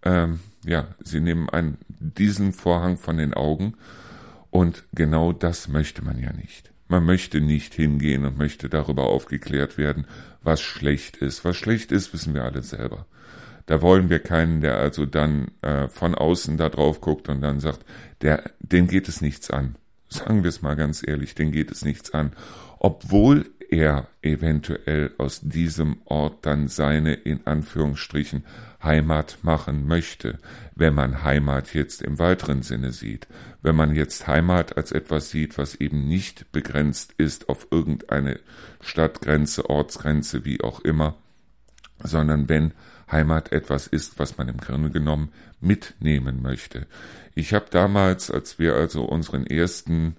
[0.02, 3.74] ähm, ja, sie nehmen einen, diesen Vorhang von den Augen
[4.56, 6.72] Und genau das möchte man ja nicht.
[6.88, 10.06] Man möchte nicht hingehen und möchte darüber aufgeklärt werden,
[10.42, 11.44] was schlecht ist.
[11.44, 13.06] Was schlecht ist, wissen wir alle selber.
[13.66, 17.58] Da wollen wir keinen, der also dann äh, von außen da drauf guckt und dann
[17.58, 17.84] sagt,
[18.20, 19.74] der, den geht es nichts an.
[20.08, 22.32] Sagen wir es mal ganz ehrlich, den geht es nichts an.
[22.78, 28.44] Obwohl er eventuell aus diesem Ort dann seine in Anführungsstrichen
[28.82, 30.38] Heimat machen möchte,
[30.74, 33.26] wenn man Heimat jetzt im weiteren Sinne sieht,
[33.62, 38.38] wenn man jetzt Heimat als etwas sieht, was eben nicht begrenzt ist auf irgendeine
[38.80, 41.16] Stadtgrenze, Ortsgrenze, wie auch immer,
[42.02, 42.72] sondern wenn
[43.10, 46.86] Heimat etwas ist, was man im Grunde genommen mitnehmen möchte.
[47.34, 50.16] Ich habe damals, als wir also unseren ersten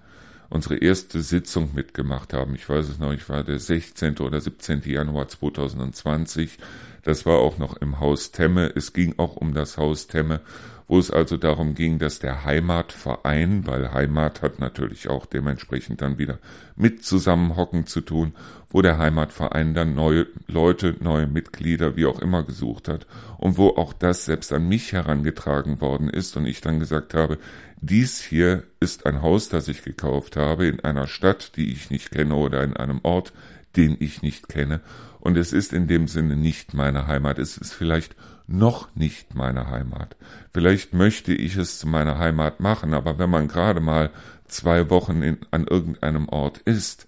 [0.49, 2.55] unsere erste Sitzung mitgemacht haben.
[2.55, 4.17] Ich weiß es noch, ich war der 16.
[4.19, 4.81] oder 17.
[4.85, 6.57] Januar 2020.
[7.03, 8.71] Das war auch noch im Haus Temme.
[8.75, 10.41] Es ging auch um das Haus Temme
[10.87, 16.17] wo es also darum ging, dass der Heimatverein, weil Heimat hat natürlich auch dementsprechend dann
[16.17, 16.39] wieder
[16.75, 18.33] mit Zusammenhocken zu tun,
[18.77, 23.07] wo der Heimatverein dann neue Leute, neue Mitglieder, wie auch immer gesucht hat
[23.39, 27.39] und wo auch das selbst an mich herangetragen worden ist und ich dann gesagt habe,
[27.81, 32.11] dies hier ist ein Haus, das ich gekauft habe in einer Stadt, die ich nicht
[32.11, 33.33] kenne oder in einem Ort,
[33.75, 34.81] den ich nicht kenne
[35.21, 39.71] und es ist in dem Sinne nicht meine Heimat, es ist vielleicht noch nicht meine
[39.71, 40.15] Heimat.
[40.53, 44.11] Vielleicht möchte ich es zu meiner Heimat machen, aber wenn man gerade mal
[44.45, 47.06] zwei Wochen in, an irgendeinem Ort ist,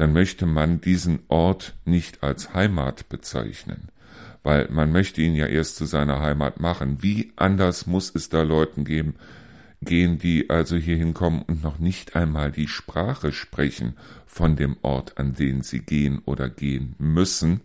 [0.00, 3.90] dann möchte man diesen Ort nicht als Heimat bezeichnen,
[4.42, 7.02] weil man möchte ihn ja erst zu seiner Heimat machen.
[7.02, 9.16] Wie anders muss es da Leuten geben,
[9.82, 15.18] gehen, die also hier hinkommen und noch nicht einmal die Sprache sprechen von dem Ort,
[15.18, 17.60] an den sie gehen oder gehen müssen,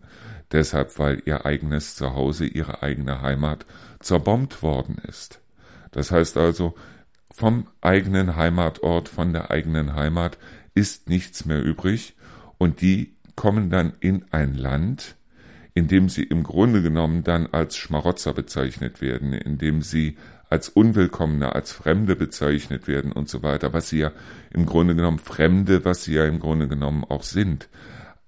[0.52, 3.66] deshalb weil ihr eigenes Zuhause, ihre eigene Heimat
[4.02, 5.40] zerbombt worden ist.
[5.94, 6.76] Das heißt also,
[7.32, 10.38] vom eigenen Heimatort, von der eigenen Heimat
[10.74, 12.15] ist nichts mehr übrig
[12.58, 15.16] und die kommen dann in ein Land,
[15.74, 20.18] in dem sie im Grunde genommen dann als Schmarotzer bezeichnet werden, in dem sie
[20.50, 24.12] als Unwillkommene, als Fremde bezeichnet werden und so weiter, was sie ja
[24.54, 27.68] im Grunde genommen Fremde, was sie ja im Grunde genommen auch sind.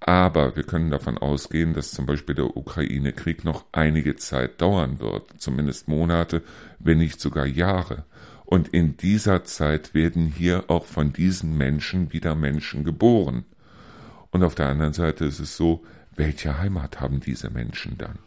[0.00, 5.24] Aber wir können davon ausgehen, dass zum Beispiel der Ukraine-Krieg noch einige Zeit dauern wird,
[5.38, 6.42] zumindest Monate,
[6.78, 8.04] wenn nicht sogar Jahre.
[8.44, 13.44] Und in dieser Zeit werden hier auch von diesen Menschen wieder Menschen geboren.
[14.30, 18.18] Und auf der anderen Seite ist es so, welche Heimat haben diese Menschen dann?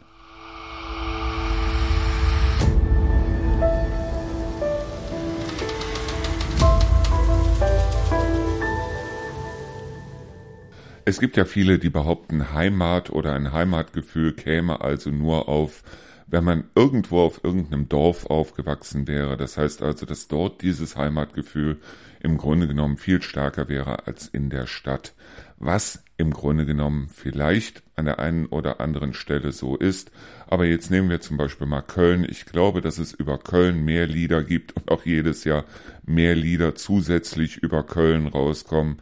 [11.04, 15.82] Es gibt ja viele, die behaupten, Heimat oder ein Heimatgefühl käme also nur auf,
[16.28, 19.36] wenn man irgendwo auf irgendeinem Dorf aufgewachsen wäre.
[19.36, 21.80] Das heißt also, dass dort dieses Heimatgefühl
[22.22, 25.14] im Grunde genommen viel stärker wäre als in der Stadt.
[25.58, 30.10] Was im Grunde genommen vielleicht an der einen oder anderen Stelle so ist.
[30.46, 32.24] Aber jetzt nehmen wir zum Beispiel mal Köln.
[32.28, 35.64] Ich glaube, dass es über Köln mehr Lieder gibt und auch jedes Jahr
[36.04, 38.98] mehr Lieder zusätzlich über Köln rauskommen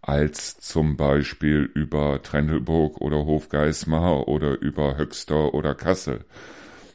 [0.00, 6.24] als zum Beispiel über Trendelburg oder Hofgeismar oder über Höxter oder Kassel.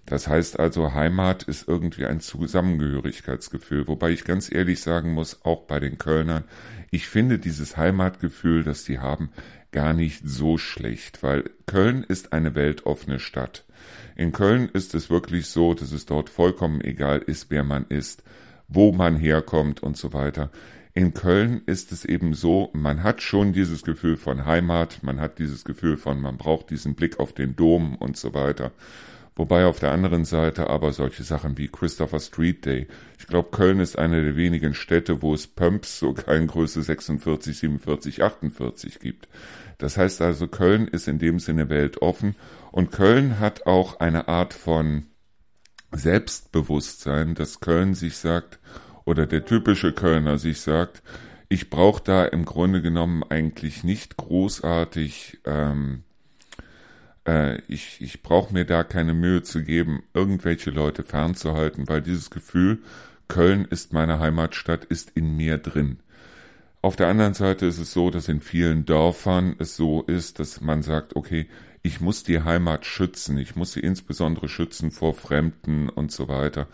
[0.08, 5.64] Das heißt also, Heimat ist irgendwie ein Zusammengehörigkeitsgefühl, wobei ich ganz ehrlich sagen muss, auch
[5.64, 6.46] bei den Kölnern,
[6.92, 9.32] ich finde dieses Heimatgefühl, das die haben,
[9.74, 13.66] gar nicht so schlecht, weil Köln ist eine weltoffene Stadt.
[14.16, 18.24] In Köln ist es wirklich so, dass es dort vollkommen egal ist, wer man ist,
[18.70, 20.52] wo man herkommt und so weiter.
[20.94, 25.38] In Köln ist es eben so, man hat schon dieses Gefühl von Heimat, man hat
[25.38, 28.72] dieses Gefühl von, man braucht diesen Blick auf den Dom und so weiter.
[29.38, 32.88] Wobei auf der anderen Seite aber solche Sachen wie Christopher Street Day.
[33.20, 37.56] Ich glaube, Köln ist eine der wenigen Städte, wo es Pumps sogar in Größe 46,
[37.60, 39.28] 47, 48 gibt.
[39.78, 42.36] Das heißt also, Köln ist in dem Sinne weltoffen
[42.72, 45.06] und Köln hat auch eine Art von
[45.92, 48.60] Selbstbewusstsein, dass Köln sich sagt,
[49.06, 51.04] oder der typische Kölner sich sagt,
[51.48, 56.04] ich brauche da im Grunde genommen eigentlich nicht großartig, ähm,
[57.28, 62.30] äh, ich, ich brauche mir da keine Mühe zu geben, irgendwelche Leute fernzuhalten, weil dieses
[62.30, 62.80] Gefühl,
[63.28, 66.00] Köln ist meine Heimatstadt, ist in mir drin.
[66.82, 70.62] Auf der anderen Seite ist es so, dass in vielen Dörfern es so ist, dass
[70.62, 71.48] man sagt, okay,
[71.84, 76.68] ich muss die Heimat schützen, ich muss sie insbesondere schützen vor Fremden und so weiter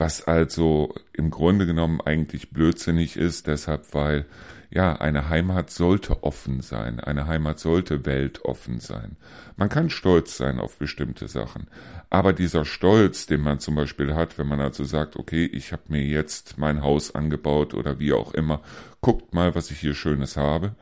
[0.00, 4.24] was also im Grunde genommen eigentlich blödsinnig ist, deshalb weil
[4.70, 9.16] ja, eine Heimat sollte offen sein, eine Heimat sollte weltoffen sein.
[9.56, 11.66] Man kann stolz sein auf bestimmte Sachen,
[12.08, 15.82] aber dieser Stolz, den man zum Beispiel hat, wenn man also sagt, okay, ich habe
[15.88, 18.60] mir jetzt mein Haus angebaut oder wie auch immer,
[19.00, 20.76] guckt mal, was ich hier Schönes habe,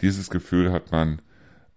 [0.00, 1.20] dieses Gefühl hat man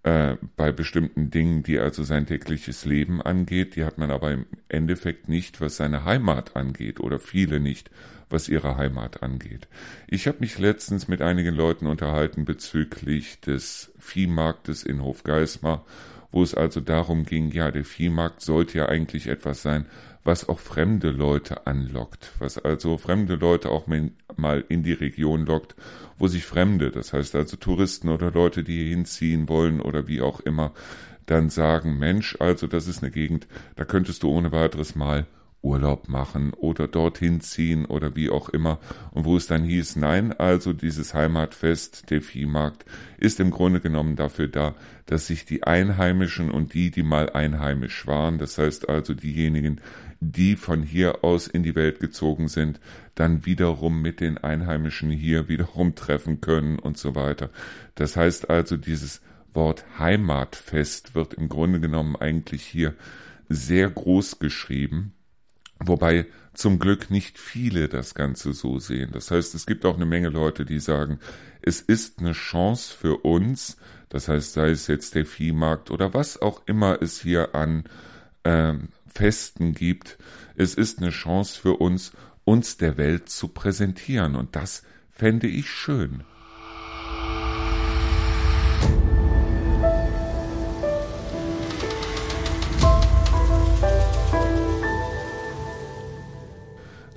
[0.04, 4.46] äh, bei bestimmten Dingen, die also sein tägliches Leben angeht, die hat man aber im
[4.70, 7.92] Endeffekt nicht, was seine Heimat angeht oder viele nicht,
[8.30, 9.68] was ihre Heimat angeht.
[10.08, 15.86] Ich habe mich letztens mit einigen Leuten unterhalten bezüglich des Viehmarktes in Hofgeismar,
[16.32, 19.86] wo es also darum ging, ja, der Viehmarkt sollte ja eigentlich etwas sein,
[20.24, 25.76] was auch fremde Leute anlockt, was also fremde Leute auch mal in die Region lockt,
[26.18, 30.22] wo sich Fremde, das heißt also Touristen oder Leute, die hier hinziehen wollen oder wie
[30.22, 30.74] auch immer,
[31.26, 35.26] dann sagen, Mensch, also das ist eine Gegend, da könntest du ohne weiteres mal
[35.62, 38.80] Urlaub machen oder dorthin ziehen oder wie auch immer.
[39.12, 42.86] Und wo es dann hieß, nein, also dieses Heimatfest, der Viehmarkt,
[43.18, 48.08] ist im Grunde genommen dafür da, dass sich die Einheimischen und die, die mal einheimisch
[48.08, 49.82] waren, das heißt also diejenigen,
[50.20, 52.80] die von hier aus in die Welt gezogen sind,
[53.16, 57.50] dann wiederum mit den Einheimischen hier wiederum treffen können und so weiter.
[57.96, 59.22] Das heißt also, dieses
[59.54, 62.94] Wort Heimatfest wird im Grunde genommen eigentlich hier
[63.48, 65.14] sehr groß geschrieben
[65.80, 69.12] Wobei zum Glück nicht viele das Ganze so sehen.
[69.14, 71.20] Das heißt, es gibt auch eine Menge Leute, die sagen,
[71.62, 73.78] es ist eine Chance für uns,
[74.10, 77.86] das heißt, sei es jetzt der Viehmarkt oder was auch immer es hier an
[78.50, 80.18] ähm, Festen gibt,
[80.56, 82.12] es ist eine Chance für uns,
[82.46, 84.36] uns der Welt zu präsentieren.
[84.36, 86.24] Und das fände ich schön.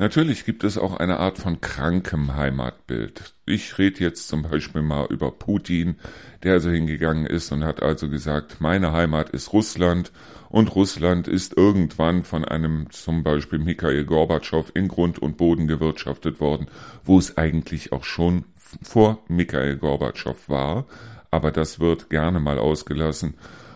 [0.02, 3.34] Natürlich gibt es auch eine Art von krankem Heimatbild.
[3.46, 5.94] Ich rede jetzt zum Beispiel mal über Putin,
[6.42, 10.10] der also hingegangen ist und hat also gesagt, meine Heimat ist Russland
[10.48, 16.40] und Russland ist irgendwann von einem zum Beispiel Mikhail Gorbatschow in Grund und Boden gewirtschaftet
[16.40, 16.66] worden,
[17.04, 18.44] wo es eigentlich auch schon
[18.82, 20.86] vor Mikhail Gorbatschow war,
[21.30, 23.34] aber das wird gerne mal ausgelassen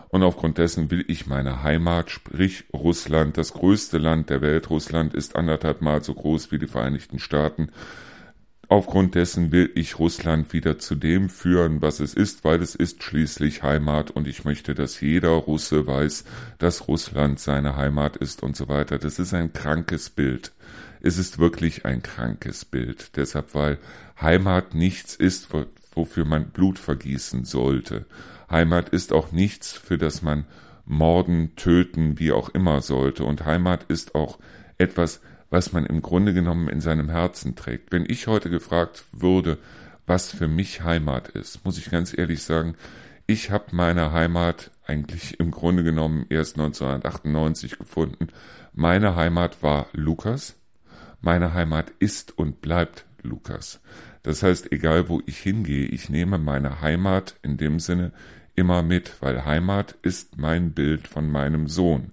[0.09, 5.15] und aufgrund dessen will ich meine Heimat, sprich Russland, das größte Land der Welt, Russland
[5.15, 7.71] ist anderthalb Mal so groß wie die Vereinigten Staaten,
[8.69, 13.01] Aufgrund dessen will ich Russland wieder zu dem führen, was es ist, weil es ist
[13.05, 16.25] schließlich Heimat und ich möchte, dass jeder Russe weiß,
[16.59, 18.99] dass Russland seine Heimat ist und so weiter.
[18.99, 20.53] Das ist ein krankes Bild.
[21.01, 23.17] Es ist wirklich ein krankes Bild.
[23.17, 23.79] Deshalb, weil
[24.21, 25.49] Heimat nichts ist,
[25.95, 28.05] wofür man Blut vergießen sollte.
[28.51, 30.45] Heimat ist auch nichts, für das man
[30.85, 33.25] morden, töten, wie auch immer sollte.
[33.25, 34.39] Und Heimat ist auch
[34.79, 37.93] etwas, was man im Grunde genommen in seinem Herzen trägt.
[37.93, 39.59] Wenn ich heute gefragt würde,
[40.07, 42.77] was für mich Heimat ist, muss ich ganz ehrlich sagen,
[43.27, 48.29] ich habe meine Heimat eigentlich im Grunde genommen erst 1998 gefunden.
[48.73, 50.57] Meine Heimat war Lukas.
[51.21, 53.81] Meine Heimat ist und bleibt Lukas.
[54.27, 58.11] Das heißt, egal wo ich hingehe, ich nehme meine Heimat in dem Sinne
[58.57, 62.11] immer mit, weil Heimat ist mein Bild von meinem Sohn.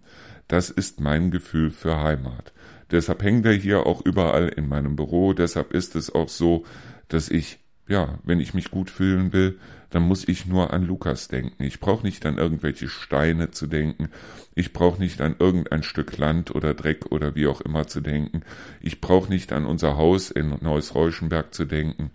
[0.48, 2.54] Das ist mein Gefühl für Heimat.
[2.92, 5.34] Deshalb hängt er hier auch überall in meinem Büro.
[5.34, 6.66] Deshalb ist es auch so,
[7.08, 9.58] dass ich, ja, wenn ich mich gut fühlen will,
[9.94, 11.64] dann muss ich nur an Lukas denken.
[11.64, 14.10] Ich brauche nicht an irgendwelche Steine zu denken.
[14.56, 18.42] Ich brauche nicht an irgendein Stück Land oder Dreck oder wie auch immer zu denken.
[18.82, 22.10] Ich brauche nicht an unser Haus in Neuss Reuschenberg zu denken.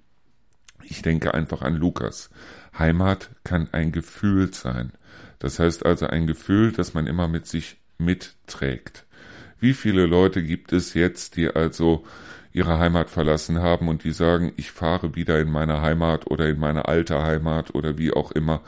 [0.83, 2.31] Ich denke einfach an Lukas.
[2.77, 4.91] Heimat kann ein Gefühl sein.
[5.39, 9.07] Das heißt also ein Gefühl, das man immer mit sich mitträgt.
[9.61, 12.05] Wie viele Leute gibt es jetzt, die also
[12.59, 16.59] ihre Heimat verlassen haben und die sagen, ich fahre wieder in meine Heimat oder in
[16.59, 18.63] meine alte Heimat oder wie auch immer.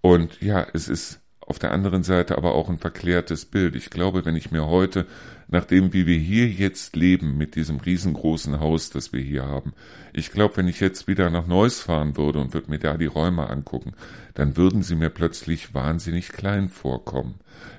[0.00, 3.76] Und ja, es ist auf der anderen Seite aber auch ein verklärtes Bild.
[3.76, 5.06] Ich glaube, wenn ich mir heute
[5.50, 9.72] nachdem wie wir hier jetzt leben mit diesem riesengroßen Haus, das wir hier haben.
[10.12, 13.06] Ich glaube, wenn ich jetzt wieder nach Neuss fahren würde und würde mir da die
[13.06, 13.92] Räume angucken,
[14.34, 17.34] dann würden sie mir plötzlich wahnsinnig klein vorkommen.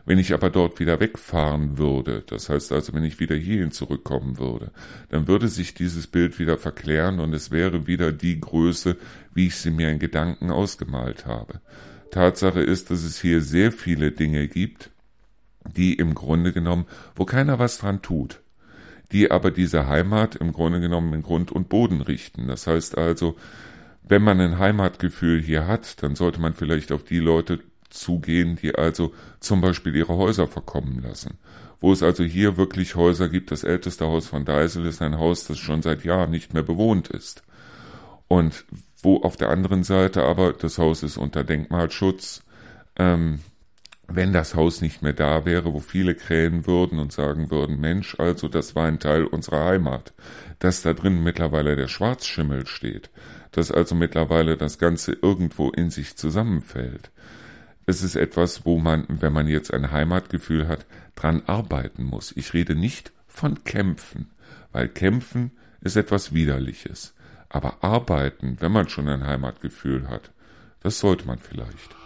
[0.06, 4.38] Wenn ich aber dort wieder wegfahren würde, das heißt also, wenn ich wieder hierhin zurückkommen
[4.38, 4.72] würde,
[5.10, 8.98] dann würde sich dieses Bild wieder verklären und es wäre wieder die Größe,
[9.34, 11.62] wie ich sie mir in Gedanken ausgemalt habe.
[12.12, 14.92] Tatsache ist, dass es hier sehr viele Dinge gibt,
[15.68, 18.42] die im Grunde genommen, wo keiner was dran tut,
[19.12, 22.48] die aber diese Heimat im Grunde genommen in Grund und Boden richten.
[22.48, 23.36] Das heißt also,
[24.04, 27.60] wenn man ein Heimatgefühl hier hat, dann sollte man vielleicht auf die Leute
[27.90, 31.38] zugehen, die also zum Beispiel ihre Häuser verkommen lassen.
[31.80, 35.46] Wo es also hier wirklich Häuser gibt, das älteste Haus von Deisel ist ein Haus,
[35.46, 37.44] das schon seit Jahren nicht mehr bewohnt ist.
[38.28, 38.66] Und
[39.02, 42.44] wo auf der anderen Seite aber das Haus ist unter Denkmalschutz.
[42.98, 43.40] Ähm,
[44.16, 48.16] wenn das Haus nicht mehr da wäre, wo viele krähen würden und sagen würden, Mensch,
[48.20, 50.14] also das war ein Teil unserer Heimat,
[50.60, 53.10] dass da drin mittlerweile der Schwarzschimmel steht,
[53.52, 57.12] dass also mittlerweile das Ganze irgendwo in sich zusammenfällt.
[57.86, 60.86] Es ist etwas, wo man, wenn man jetzt ein Heimatgefühl hat,
[61.16, 62.32] dran arbeiten muss.
[62.36, 64.30] Ich rede nicht von Kämpfen,
[64.72, 65.52] weil Kämpfen
[65.82, 67.14] ist etwas Widerliches.
[67.50, 70.32] Aber arbeiten, wenn man schon ein Heimatgefühl hat,
[70.82, 72.01] das sollte man vielleicht.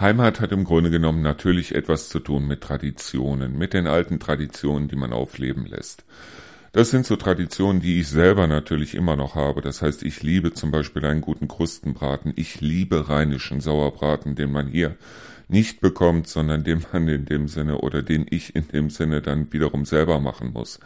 [0.00, 4.86] Heimat hat im Grunde genommen natürlich etwas zu tun mit Traditionen, mit den alten Traditionen,
[4.86, 6.04] die man aufleben lässt.
[6.72, 9.60] Das sind so Traditionen, die ich selber natürlich immer noch habe.
[9.60, 12.32] Das heißt, ich liebe zum Beispiel einen guten Krustenbraten.
[12.36, 14.96] Ich liebe rheinischen Sauerbraten, den man hier
[15.48, 19.52] nicht bekommt, sondern den man in dem Sinne oder den ich in dem Sinne dann
[19.52, 20.78] wiederum selber machen muss.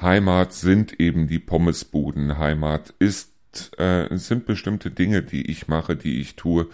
[0.00, 2.38] Heimat sind eben die Pommesbuden.
[2.38, 3.32] Heimat ist,
[3.78, 6.68] äh, sind bestimmte Dinge, die ich mache, die ich tue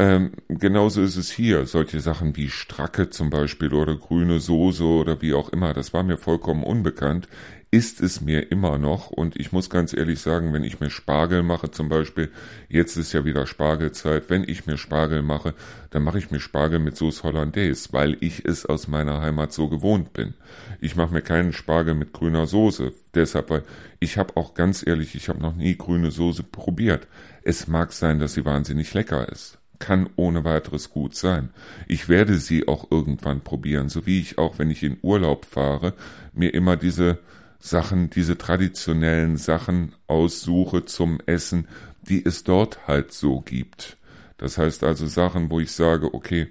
[0.00, 1.66] ähm, genauso ist es hier.
[1.66, 6.04] Solche Sachen wie Stracke zum Beispiel oder grüne Soße oder wie auch immer, das war
[6.04, 7.28] mir vollkommen unbekannt,
[7.70, 9.10] ist es mir immer noch.
[9.10, 12.30] Und ich muss ganz ehrlich sagen, wenn ich mir Spargel mache zum Beispiel,
[12.68, 15.54] jetzt ist ja wieder Spargelzeit, wenn ich mir Spargel mache,
[15.90, 19.68] dann mache ich mir Spargel mit Sauce Hollandaise, weil ich es aus meiner Heimat so
[19.68, 20.34] gewohnt bin.
[20.80, 22.92] Ich mache mir keinen Spargel mit grüner Soße.
[23.14, 23.64] Deshalb, weil
[24.00, 27.06] ich habe auch ganz ehrlich, ich habe noch nie grüne Soße probiert.
[27.42, 31.50] Es mag sein, dass sie wahnsinnig lecker ist kann ohne weiteres gut sein.
[31.86, 35.94] Ich werde sie auch irgendwann probieren, so wie ich auch, wenn ich in Urlaub fahre,
[36.32, 37.20] mir immer diese
[37.58, 41.68] Sachen, diese traditionellen Sachen aussuche zum Essen,
[42.02, 43.96] die es dort halt so gibt.
[44.36, 46.48] Das heißt also Sachen, wo ich sage, okay,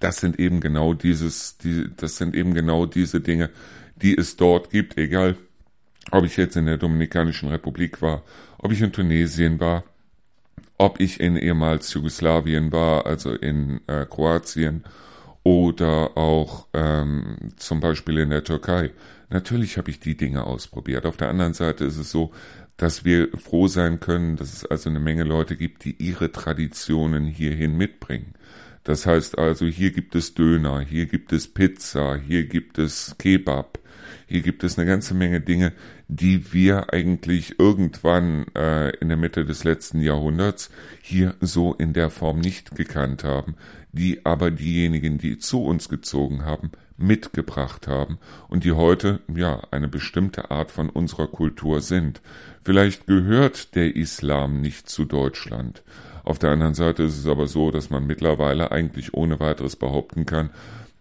[0.00, 3.50] das sind eben genau dieses, die, das sind eben genau diese Dinge,
[3.96, 5.36] die es dort gibt, egal
[6.10, 8.22] ob ich jetzt in der Dominikanischen Republik war,
[8.58, 9.84] ob ich in Tunesien war,
[10.78, 14.84] ob ich in ehemals Jugoslawien war, also in äh, Kroatien
[15.42, 18.92] oder auch ähm, zum Beispiel in der Türkei.
[19.28, 21.04] Natürlich habe ich die Dinge ausprobiert.
[21.06, 22.32] Auf der anderen Seite ist es so,
[22.76, 27.24] dass wir froh sein können, dass es also eine Menge Leute gibt, die ihre Traditionen
[27.24, 28.34] hierhin mitbringen.
[28.84, 33.80] Das heißt also, hier gibt es Döner, hier gibt es Pizza, hier gibt es Kebab,
[34.28, 35.72] hier gibt es eine ganze Menge Dinge,
[36.06, 40.70] die wir eigentlich irgendwann äh, in der Mitte des letzten Jahrhunderts
[41.02, 43.56] hier so in der Form nicht gekannt haben,
[43.90, 48.18] die aber diejenigen, die zu uns gezogen haben, mitgebracht haben
[48.48, 52.20] und die heute ja eine bestimmte Art von unserer Kultur sind.
[52.62, 55.82] Vielleicht gehört der Islam nicht zu Deutschland.
[56.24, 60.26] Auf der anderen Seite ist es aber so, dass man mittlerweile eigentlich ohne weiteres behaupten
[60.26, 60.50] kann,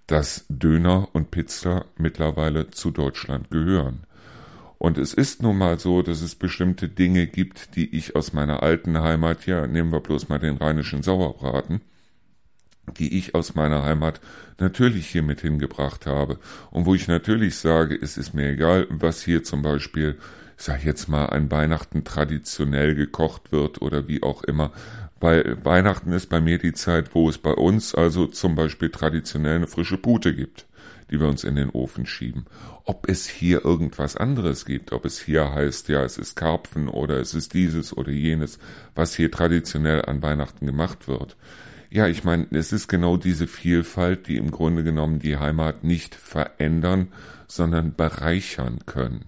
[0.08, 4.04] dass Döner und Pizza mittlerweile zu Deutschland gehören.
[4.78, 8.62] Und es ist nun mal so, dass es bestimmte Dinge gibt, die ich aus meiner
[8.62, 11.82] alten Heimat, ja, nehmen wir bloß mal den rheinischen Sauerbraten,
[12.98, 14.22] die ich aus meiner Heimat
[14.60, 16.40] natürlich hier mit hingebracht habe.
[16.72, 20.18] Und wo ich natürlich sage, es ist mir egal, was hier zum Beispiel,
[20.58, 24.72] ich sag jetzt mal, an Weihnachten traditionell gekocht wird oder wie auch immer,
[25.20, 29.56] bei Weihnachten ist bei mir die Zeit, wo es bei uns also zum Beispiel traditionell
[29.56, 30.66] eine frische Pute gibt,
[31.10, 32.46] die wir uns in den Ofen schieben.
[32.84, 37.20] Ob es hier irgendwas anderes gibt, ob es hier heißt, ja, es ist Karpfen oder
[37.20, 38.60] es ist dieses oder jenes,
[38.94, 41.38] was hier traditionell an Weihnachten gemacht wird.
[41.90, 46.16] Ja, ich meine, es ist genau diese Vielfalt, die im Grunde genommen die Heimat nicht
[46.16, 47.10] verändern,
[47.48, 49.26] sondern bereichern können.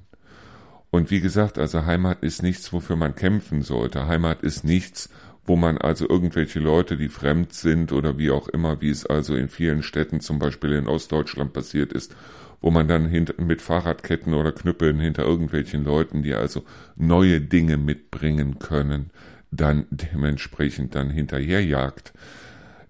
[0.90, 4.08] Und wie gesagt, also Heimat ist nichts, wofür man kämpfen sollte.
[4.08, 5.10] Heimat ist nichts,
[5.46, 9.36] wo man also irgendwelche Leute, die fremd sind oder wie auch immer, wie es also
[9.36, 12.16] in vielen Städten, zum Beispiel in Ostdeutschland passiert ist,
[12.62, 16.64] wo man dann mit Fahrradketten oder Knüppeln hinter irgendwelchen Leuten, die also
[16.96, 19.12] neue Dinge mitbringen können,
[19.52, 22.14] dann dementsprechend dann hinterherjagt.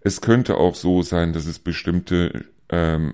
[0.01, 3.13] Es könnte auch so sein, dass es bestimmte ähm,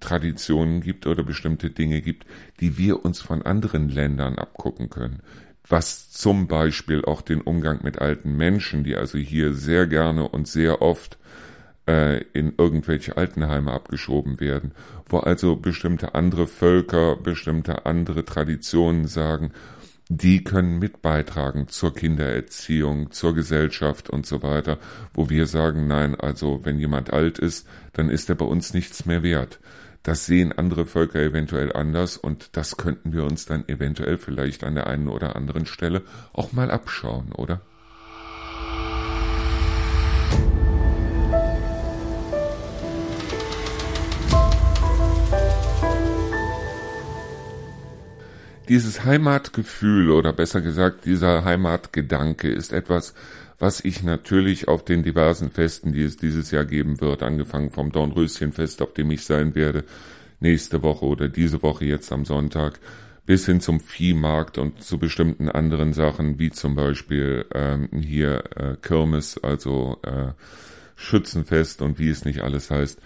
[0.00, 2.26] Traditionen gibt oder bestimmte Dinge gibt,
[2.60, 5.20] die wir uns von anderen Ländern abgucken können.
[5.68, 10.48] Was zum Beispiel auch den Umgang mit alten Menschen, die also hier sehr gerne und
[10.48, 11.18] sehr oft
[11.86, 14.72] äh, in irgendwelche Altenheime abgeschoben werden,
[15.06, 19.52] wo also bestimmte andere Völker, bestimmte andere Traditionen sagen,
[20.12, 24.78] die können mit beitragen zur Kindererziehung, zur Gesellschaft und so weiter,
[25.14, 29.06] wo wir sagen, nein, also wenn jemand alt ist, dann ist er bei uns nichts
[29.06, 29.60] mehr wert.
[30.02, 34.74] Das sehen andere Völker eventuell anders und das könnten wir uns dann eventuell vielleicht an
[34.74, 36.02] der einen oder anderen Stelle
[36.32, 37.60] auch mal abschauen, oder?
[48.70, 53.14] Dieses Heimatgefühl oder besser gesagt dieser Heimatgedanke ist etwas,
[53.58, 57.90] was ich natürlich auf den diversen Festen, die es dieses Jahr geben wird, angefangen vom
[57.90, 59.82] Dornröschenfest, auf dem ich sein werde,
[60.38, 62.78] nächste Woche oder diese Woche jetzt am Sonntag,
[63.26, 68.76] bis hin zum Viehmarkt und zu bestimmten anderen Sachen, wie zum Beispiel ähm, hier äh,
[68.80, 70.28] Kirmes, also äh,
[70.94, 73.00] Schützenfest und wie es nicht alles heißt,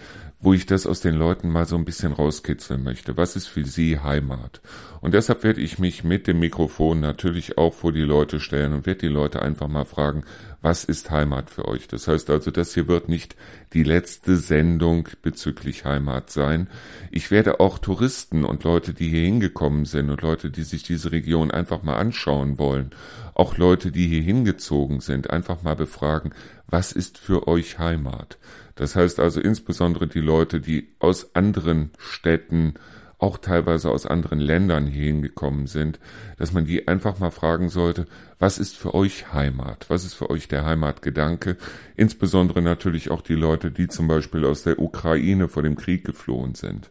[0.44, 3.16] wo ich das aus den Leuten mal so ein bisschen rauskitzeln möchte.
[3.16, 4.60] Was ist für sie Heimat?
[5.00, 8.86] Und deshalb werde ich mich mit dem Mikrofon natürlich auch vor die Leute stellen und
[8.86, 10.24] werde die Leute einfach mal fragen,
[10.60, 11.88] was ist Heimat für euch?
[11.88, 13.36] Das heißt also, das hier wird nicht
[13.72, 16.68] die letzte Sendung bezüglich Heimat sein.
[17.10, 21.12] Ich werde auch Touristen und Leute, die hier hingekommen sind und Leute, die sich diese
[21.12, 22.90] Region einfach mal anschauen wollen,
[23.34, 26.32] auch Leute, die hier hingezogen sind, einfach mal befragen,
[26.66, 28.38] was ist für euch Heimat?
[28.74, 32.74] Das heißt also insbesondere die Leute, die aus anderen Städten,
[33.18, 35.98] auch teilweise aus anderen Ländern hier hingekommen sind,
[36.36, 38.06] dass man die einfach mal fragen sollte,
[38.38, 39.86] was ist für euch Heimat?
[39.88, 41.56] Was ist für euch der Heimatgedanke?
[41.96, 46.54] Insbesondere natürlich auch die Leute, die zum Beispiel aus der Ukraine vor dem Krieg geflohen
[46.54, 46.90] sind.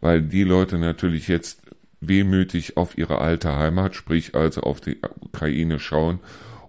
[0.00, 1.62] Weil die Leute natürlich jetzt
[2.00, 6.20] wehmütig auf ihre alte Heimat, sprich also auf die Ukraine schauen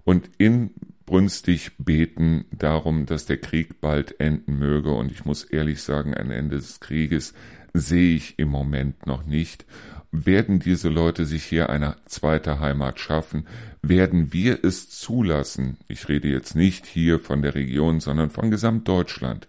[0.05, 0.71] und in
[1.07, 4.91] brünstig beten darum, dass der Krieg bald enden möge.
[4.91, 7.33] Und ich muss ehrlich sagen, ein Ende des Krieges
[7.73, 9.65] sehe ich im Moment noch nicht.
[10.11, 13.47] Werden diese Leute sich hier eine zweite Heimat schaffen?
[13.81, 15.77] Werden wir es zulassen?
[15.87, 19.47] Ich rede jetzt nicht hier von der Region, sondern von Gesamtdeutschland.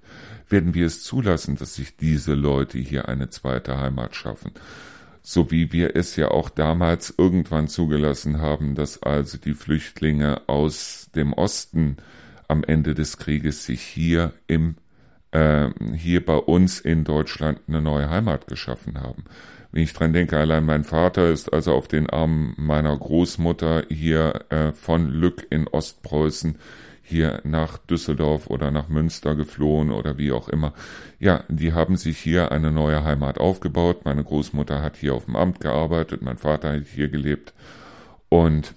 [0.49, 4.53] Werden wir es zulassen, dass sich diese Leute hier eine zweite Heimat schaffen?
[5.31, 11.11] So wie wir es ja auch damals irgendwann zugelassen haben, dass also die Flüchtlinge aus
[11.15, 11.99] dem Osten
[12.49, 14.77] am Ende des Krieges sich hier im
[15.33, 19.25] äh, hier bei uns in Deutschland eine neue Heimat geschaffen haben.
[19.71, 24.47] Wenn ich dran denke, allein mein Vater ist also auf den Armen meiner Großmutter hier
[24.49, 26.57] äh, von Lück in Ostpreußen
[27.09, 30.75] hier nach Düsseldorf oder nach Münster geflohen oder wie auch immer.
[31.19, 34.05] Ja, die haben sich hier eine neue Heimat aufgebaut.
[34.05, 37.55] Meine Großmutter hat hier auf dem Amt gearbeitet, mein Vater hat hier gelebt.
[38.29, 38.75] Und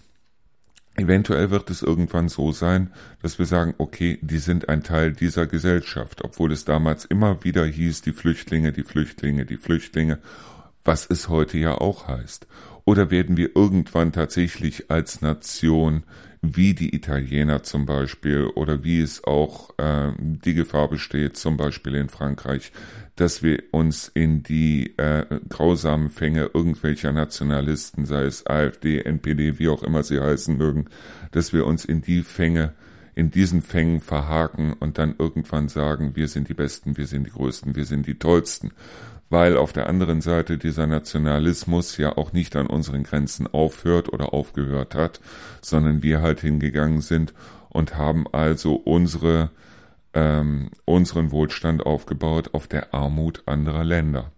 [0.95, 5.47] eventuell wird es irgendwann so sein, dass wir sagen, okay, die sind ein Teil dieser
[5.47, 10.19] Gesellschaft, obwohl es damals immer wieder hieß, die Flüchtlinge, die Flüchtlinge, die Flüchtlinge,
[10.83, 12.47] was es heute ja auch heißt.
[12.85, 16.03] Oder werden wir irgendwann tatsächlich als Nation
[16.41, 21.95] wie die Italiener zum Beispiel oder wie es auch äh, die Gefahr besteht, zum Beispiel
[21.95, 22.71] in Frankreich,
[23.15, 29.69] dass wir uns in die äh, grausamen Fänge irgendwelcher Nationalisten, sei es AfD, NPD, wie
[29.69, 30.85] auch immer sie heißen mögen,
[31.31, 32.73] dass wir uns in die Fänge
[33.13, 37.31] in diesen Fängen verhaken und dann irgendwann sagen, wir sind die Besten, wir sind die
[37.31, 38.71] Größten, wir sind die Tollsten
[39.31, 44.33] weil auf der anderen Seite dieser Nationalismus ja auch nicht an unseren Grenzen aufhört oder
[44.33, 45.21] aufgehört hat,
[45.61, 47.33] sondern wir halt hingegangen sind
[47.69, 49.49] und haben also unsere,
[50.13, 54.33] ähm, unseren Wohlstand aufgebaut auf der Armut anderer Länder.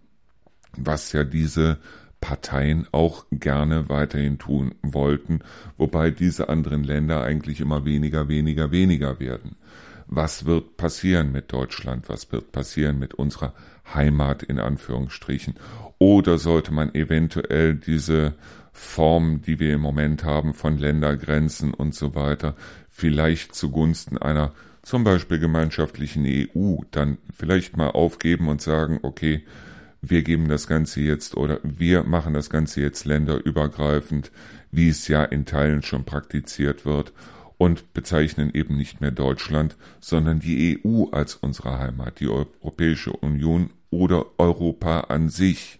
[0.76, 1.78] Was ja diese
[2.20, 5.40] Parteien auch gerne weiterhin tun wollten,
[5.76, 9.56] wobei diese anderen Länder eigentlich immer weniger, weniger, weniger werden
[10.06, 13.54] was wird passieren mit Deutschland, was wird passieren mit unserer
[13.92, 15.54] Heimat in Anführungsstrichen.
[15.98, 18.34] Oder sollte man eventuell diese
[18.72, 22.56] Form, die wir im Moment haben von Ländergrenzen und so weiter,
[22.88, 24.52] vielleicht zugunsten einer
[24.82, 29.44] zum Beispiel gemeinschaftlichen EU dann vielleicht mal aufgeben und sagen, okay,
[30.02, 34.30] wir geben das Ganze jetzt oder wir machen das Ganze jetzt länderübergreifend,
[34.70, 37.12] wie es ja in Teilen schon praktiziert wird
[37.58, 43.70] und bezeichnen eben nicht mehr Deutschland, sondern die EU als unsere Heimat, die Europäische Union
[43.90, 45.78] oder Europa an sich.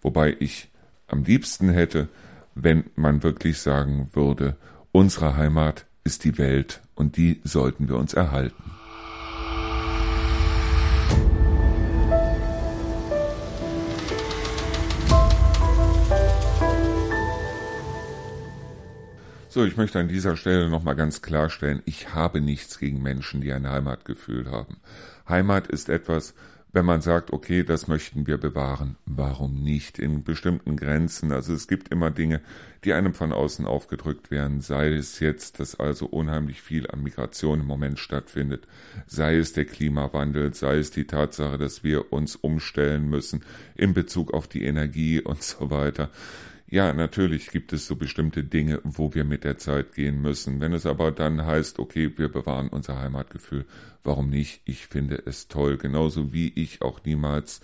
[0.00, 0.68] Wobei ich
[1.06, 2.08] am liebsten hätte,
[2.54, 4.56] wenn man wirklich sagen würde,
[4.92, 8.77] unsere Heimat ist die Welt und die sollten wir uns erhalten.
[19.58, 23.52] So, ich möchte an dieser Stelle nochmal ganz klarstellen, ich habe nichts gegen Menschen, die
[23.52, 24.76] ein Heimatgefühl haben.
[25.28, 26.34] Heimat ist etwas,
[26.72, 31.32] wenn man sagt, okay, das möchten wir bewahren, warum nicht in bestimmten Grenzen?
[31.32, 32.40] Also es gibt immer Dinge,
[32.84, 37.58] die einem von außen aufgedrückt werden, sei es jetzt, dass also unheimlich viel an Migration
[37.58, 38.68] im Moment stattfindet,
[39.08, 43.42] sei es der Klimawandel, sei es die Tatsache, dass wir uns umstellen müssen
[43.74, 46.10] in Bezug auf die Energie und so weiter.
[46.70, 50.60] Ja, natürlich gibt es so bestimmte Dinge, wo wir mit der Zeit gehen müssen.
[50.60, 53.64] Wenn es aber dann heißt, okay, wir bewahren unser Heimatgefühl,
[54.04, 54.60] warum nicht?
[54.66, 57.62] Ich finde es toll, genauso wie ich auch niemals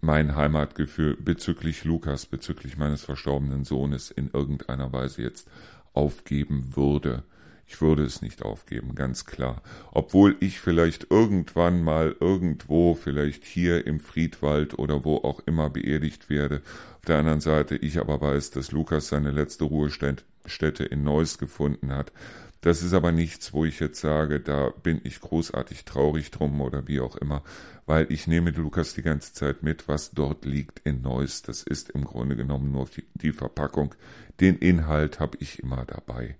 [0.00, 5.50] mein Heimatgefühl bezüglich Lukas, bezüglich meines verstorbenen Sohnes in irgendeiner Weise jetzt
[5.92, 7.24] aufgeben würde.
[7.68, 9.60] Ich würde es nicht aufgeben, ganz klar.
[9.92, 16.30] Obwohl ich vielleicht irgendwann mal irgendwo, vielleicht hier im Friedwald oder wo auch immer beerdigt
[16.30, 16.62] werde.
[16.98, 21.92] Auf der anderen Seite, ich aber weiß, dass Lukas seine letzte Ruhestätte in Neuss gefunden
[21.92, 22.12] hat.
[22.60, 26.88] Das ist aber nichts, wo ich jetzt sage, da bin ich großartig traurig drum oder
[26.88, 27.42] wie auch immer,
[27.84, 31.42] weil ich nehme Lukas die ganze Zeit mit, was dort liegt in Neuss.
[31.42, 33.94] Das ist im Grunde genommen nur die, Verpackung.
[34.40, 36.36] Den Inhalt habe ich immer dabei.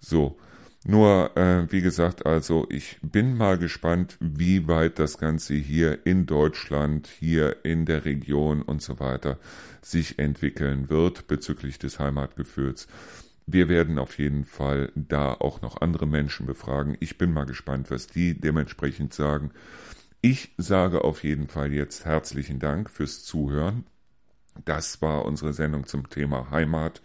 [0.00, 0.36] So,
[0.84, 6.26] nur, äh, wie gesagt, also ich bin mal gespannt, wie weit das Ganze hier in
[6.26, 9.38] Deutschland, hier in der Region und so weiter
[9.80, 12.88] sich entwickeln wird bezüglich des Heimatgefühls.
[13.46, 16.96] Wir werden auf jeden Fall da auch noch andere Menschen befragen.
[17.00, 19.50] Ich bin mal gespannt, was die dementsprechend sagen.
[20.20, 23.84] Ich sage auf jeden Fall jetzt herzlichen Dank fürs Zuhören.
[24.64, 27.02] Das war unsere Sendung zum Thema Heimat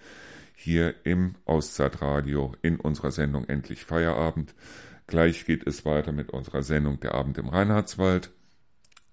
[0.60, 4.56] hier im Auszeitradio in unserer Sendung Endlich Feierabend.
[5.06, 8.32] Gleich geht es weiter mit unserer Sendung Der Abend im Reinhardswald.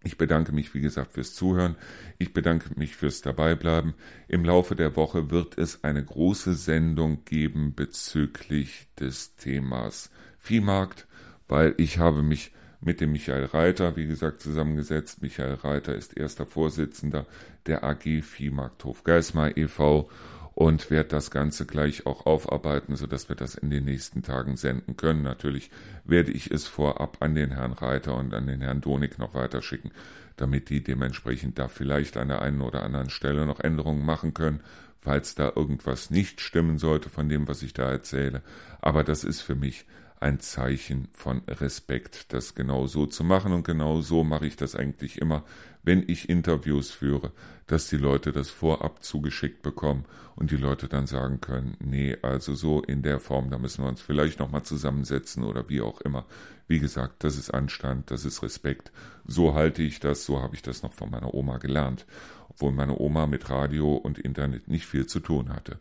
[0.02, 1.76] Ich bedanke mich, wie gesagt, fürs Zuhören.
[2.18, 3.92] Ich bedanke mich fürs Dabeibleiben.
[4.26, 11.06] Im Laufe der Woche wird es eine große Sendung geben bezüglich des Themas Viehmarkt,
[11.46, 15.20] weil ich habe mich mit dem Michael Reiter, wie gesagt, zusammengesetzt.
[15.20, 17.26] Michael Reiter ist erster Vorsitzender
[17.66, 20.10] der AG Viehmarkthof Geismar e.V
[20.54, 24.96] und werde das Ganze gleich auch aufarbeiten, sodass wir das in den nächsten Tagen senden
[24.96, 25.22] können.
[25.22, 25.70] Natürlich
[26.04, 29.90] werde ich es vorab an den Herrn Reiter und an den Herrn Donig noch weiterschicken,
[30.36, 34.60] damit die dementsprechend da vielleicht an der einen oder anderen Stelle noch Änderungen machen können,
[35.00, 38.42] falls da irgendwas nicht stimmen sollte von dem, was ich da erzähle.
[38.80, 39.86] Aber das ist für mich
[40.24, 43.52] ein Zeichen von Respekt, das genau so zu machen.
[43.52, 45.44] Und genau so mache ich das eigentlich immer,
[45.82, 47.30] wenn ich Interviews führe,
[47.66, 52.54] dass die Leute das vorab zugeschickt bekommen und die Leute dann sagen können, nee, also
[52.54, 56.24] so in der Form, da müssen wir uns vielleicht nochmal zusammensetzen oder wie auch immer.
[56.66, 58.92] Wie gesagt, das ist Anstand, das ist Respekt.
[59.26, 62.06] So halte ich das, so habe ich das noch von meiner Oma gelernt,
[62.48, 65.78] obwohl meine Oma mit Radio und Internet nicht viel zu tun hatte.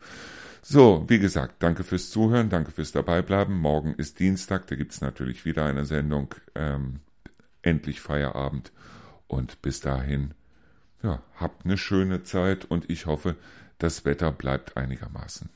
[0.66, 3.54] So, wie gesagt, danke fürs Zuhören, danke fürs Dabeibleiben.
[3.54, 6.34] Morgen ist Dienstag, da gibt's natürlich wieder eine Sendung.
[6.54, 7.00] Ähm,
[7.60, 8.72] endlich Feierabend.
[9.26, 10.32] Und bis dahin,
[11.02, 13.36] ja, habt eine schöne Zeit und ich hoffe,
[13.76, 15.50] das Wetter bleibt einigermaßen.